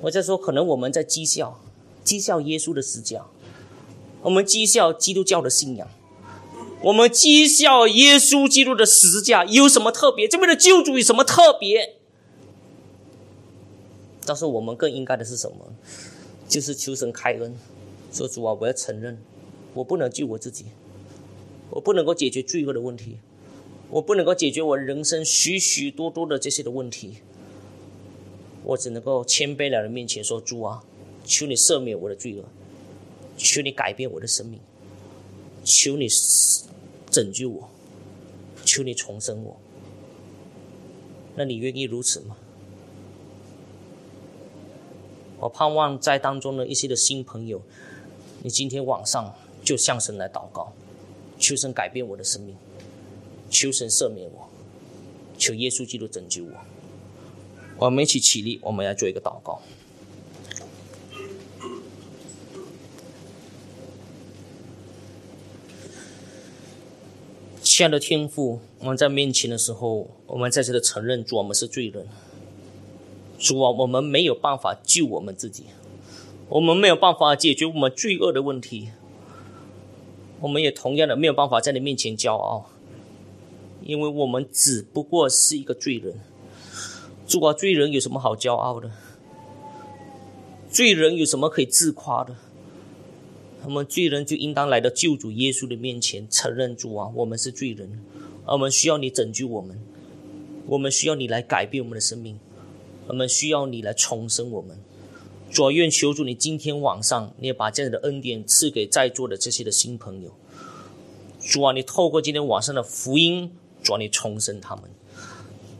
[0.01, 1.57] 我在说，可能我们在讥笑，
[2.03, 3.25] 讥笑耶稣的死架，
[4.21, 5.87] 我们讥笑基督教的信仰，
[6.81, 10.27] 我们讥笑耶稣基督的十字架有什么特别？
[10.27, 11.95] 这边的救主有什么特别？
[14.25, 15.73] 但是我们更应该的是什么？
[16.47, 17.55] 就是求神开恩，
[18.11, 19.21] 说主啊，我要承认，
[19.73, 20.65] 我不能救我自己，
[21.69, 23.17] 我不能够解决罪恶的问题。”
[23.91, 27.23] 我不能够解决我人生许许多多的这些的问题，
[28.63, 30.83] 我只能够谦卑来到面前说：“主啊，
[31.25, 32.45] 求你赦免我的罪恶，
[33.39, 34.59] 求你改变我的生命，
[35.63, 36.07] 求你
[37.09, 37.69] 拯救我，
[38.65, 39.57] 求你重生我。”
[41.35, 42.35] 那你愿意如此吗？
[45.39, 47.61] 我盼望在当中的一些的新朋友，
[48.43, 49.33] 你今天晚上
[49.63, 50.73] 就向神来祷告，
[51.39, 52.57] 求神改变我的生命。
[53.49, 54.49] 求神赦免我，
[55.37, 56.51] 求耶稣基督拯救我。
[57.77, 59.61] 我们一起起立，我们要做一个祷告。
[67.79, 72.05] 亲爱的天父，我们在面前的时候，我们在这里承认主，我们是罪人。
[73.37, 75.63] 主啊，我们没有办法救我们自己，
[76.49, 78.89] 我们没有办法解决我们罪恶的问题，
[80.41, 82.69] 我们也同样的没有办法在你面前骄傲。
[83.81, 86.19] 因为我们只不过是一个罪人，
[87.25, 88.91] 主啊，罪人有什么好骄傲的？
[90.69, 92.35] 罪人有什么可以自夸的？
[93.69, 98.01] 我们罪人就应当来到救主耶稣的面前，承认主啊，我们是罪人，
[98.47, 99.79] 而我们需要你拯救我们，
[100.65, 102.39] 我们需要你来改变我们的生命，
[103.05, 104.79] 我们需要你来重生我们。
[105.51, 110.33] 主愿求主你今天晚上，你也把这样的恩典赐给在座的这些的新朋友。
[111.39, 113.51] 主啊，你透过今天晚上的福音，
[113.83, 114.85] 主啊，你重生他们；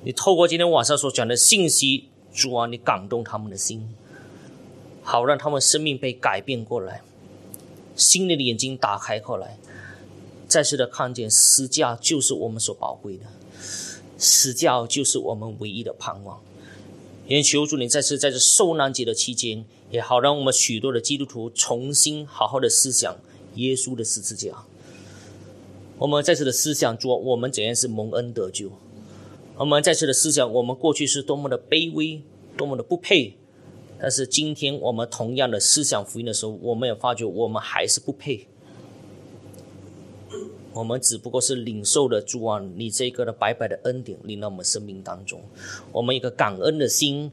[0.04, 3.90] 你透过今天晚上所讲的信息，主啊，你感动他们的心，
[5.02, 7.02] 好让他们生命被改变过来，
[8.00, 9.60] 心里的眼睛打开过来，
[10.48, 13.26] 再次的看见十架就是我们所宝贵的，
[14.18, 16.42] 十架就是我们唯一的盼望。
[17.28, 23.18] 也求主你再次在这受难节的期间，也好让我们许多的基督徒重新好好的思想
[23.56, 24.64] 耶稣的十字架。
[25.98, 28.72] 我们再次的思想，说，我们怎样是蒙恩得救？
[29.58, 32.24] 我们再次的思想，我们过去是多么的卑微，
[32.56, 33.36] 多么的不配。
[34.00, 38.48] 但是今天我们同样的思想福音的时候，我们也发觉我们还是不配。
[40.72, 45.42] 我们只不过是领受了主啊，你这个的白白的恩典领到我们生命当中，
[45.92, 47.32] 我们一个感恩的心，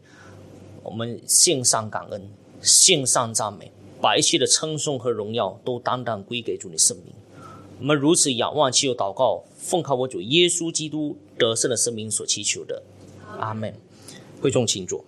[0.83, 2.29] 我们献上感恩，
[2.61, 7.15] 献上赞美，把一切的称颂和荣耀都单单归给主你生命。
[7.79, 12.83] 我们如此仰望，祈求祷告，奉靠我主耶稣基督得胜的生命所祈求的，
[13.39, 13.75] 阿门。
[14.41, 15.05] 会众请坐。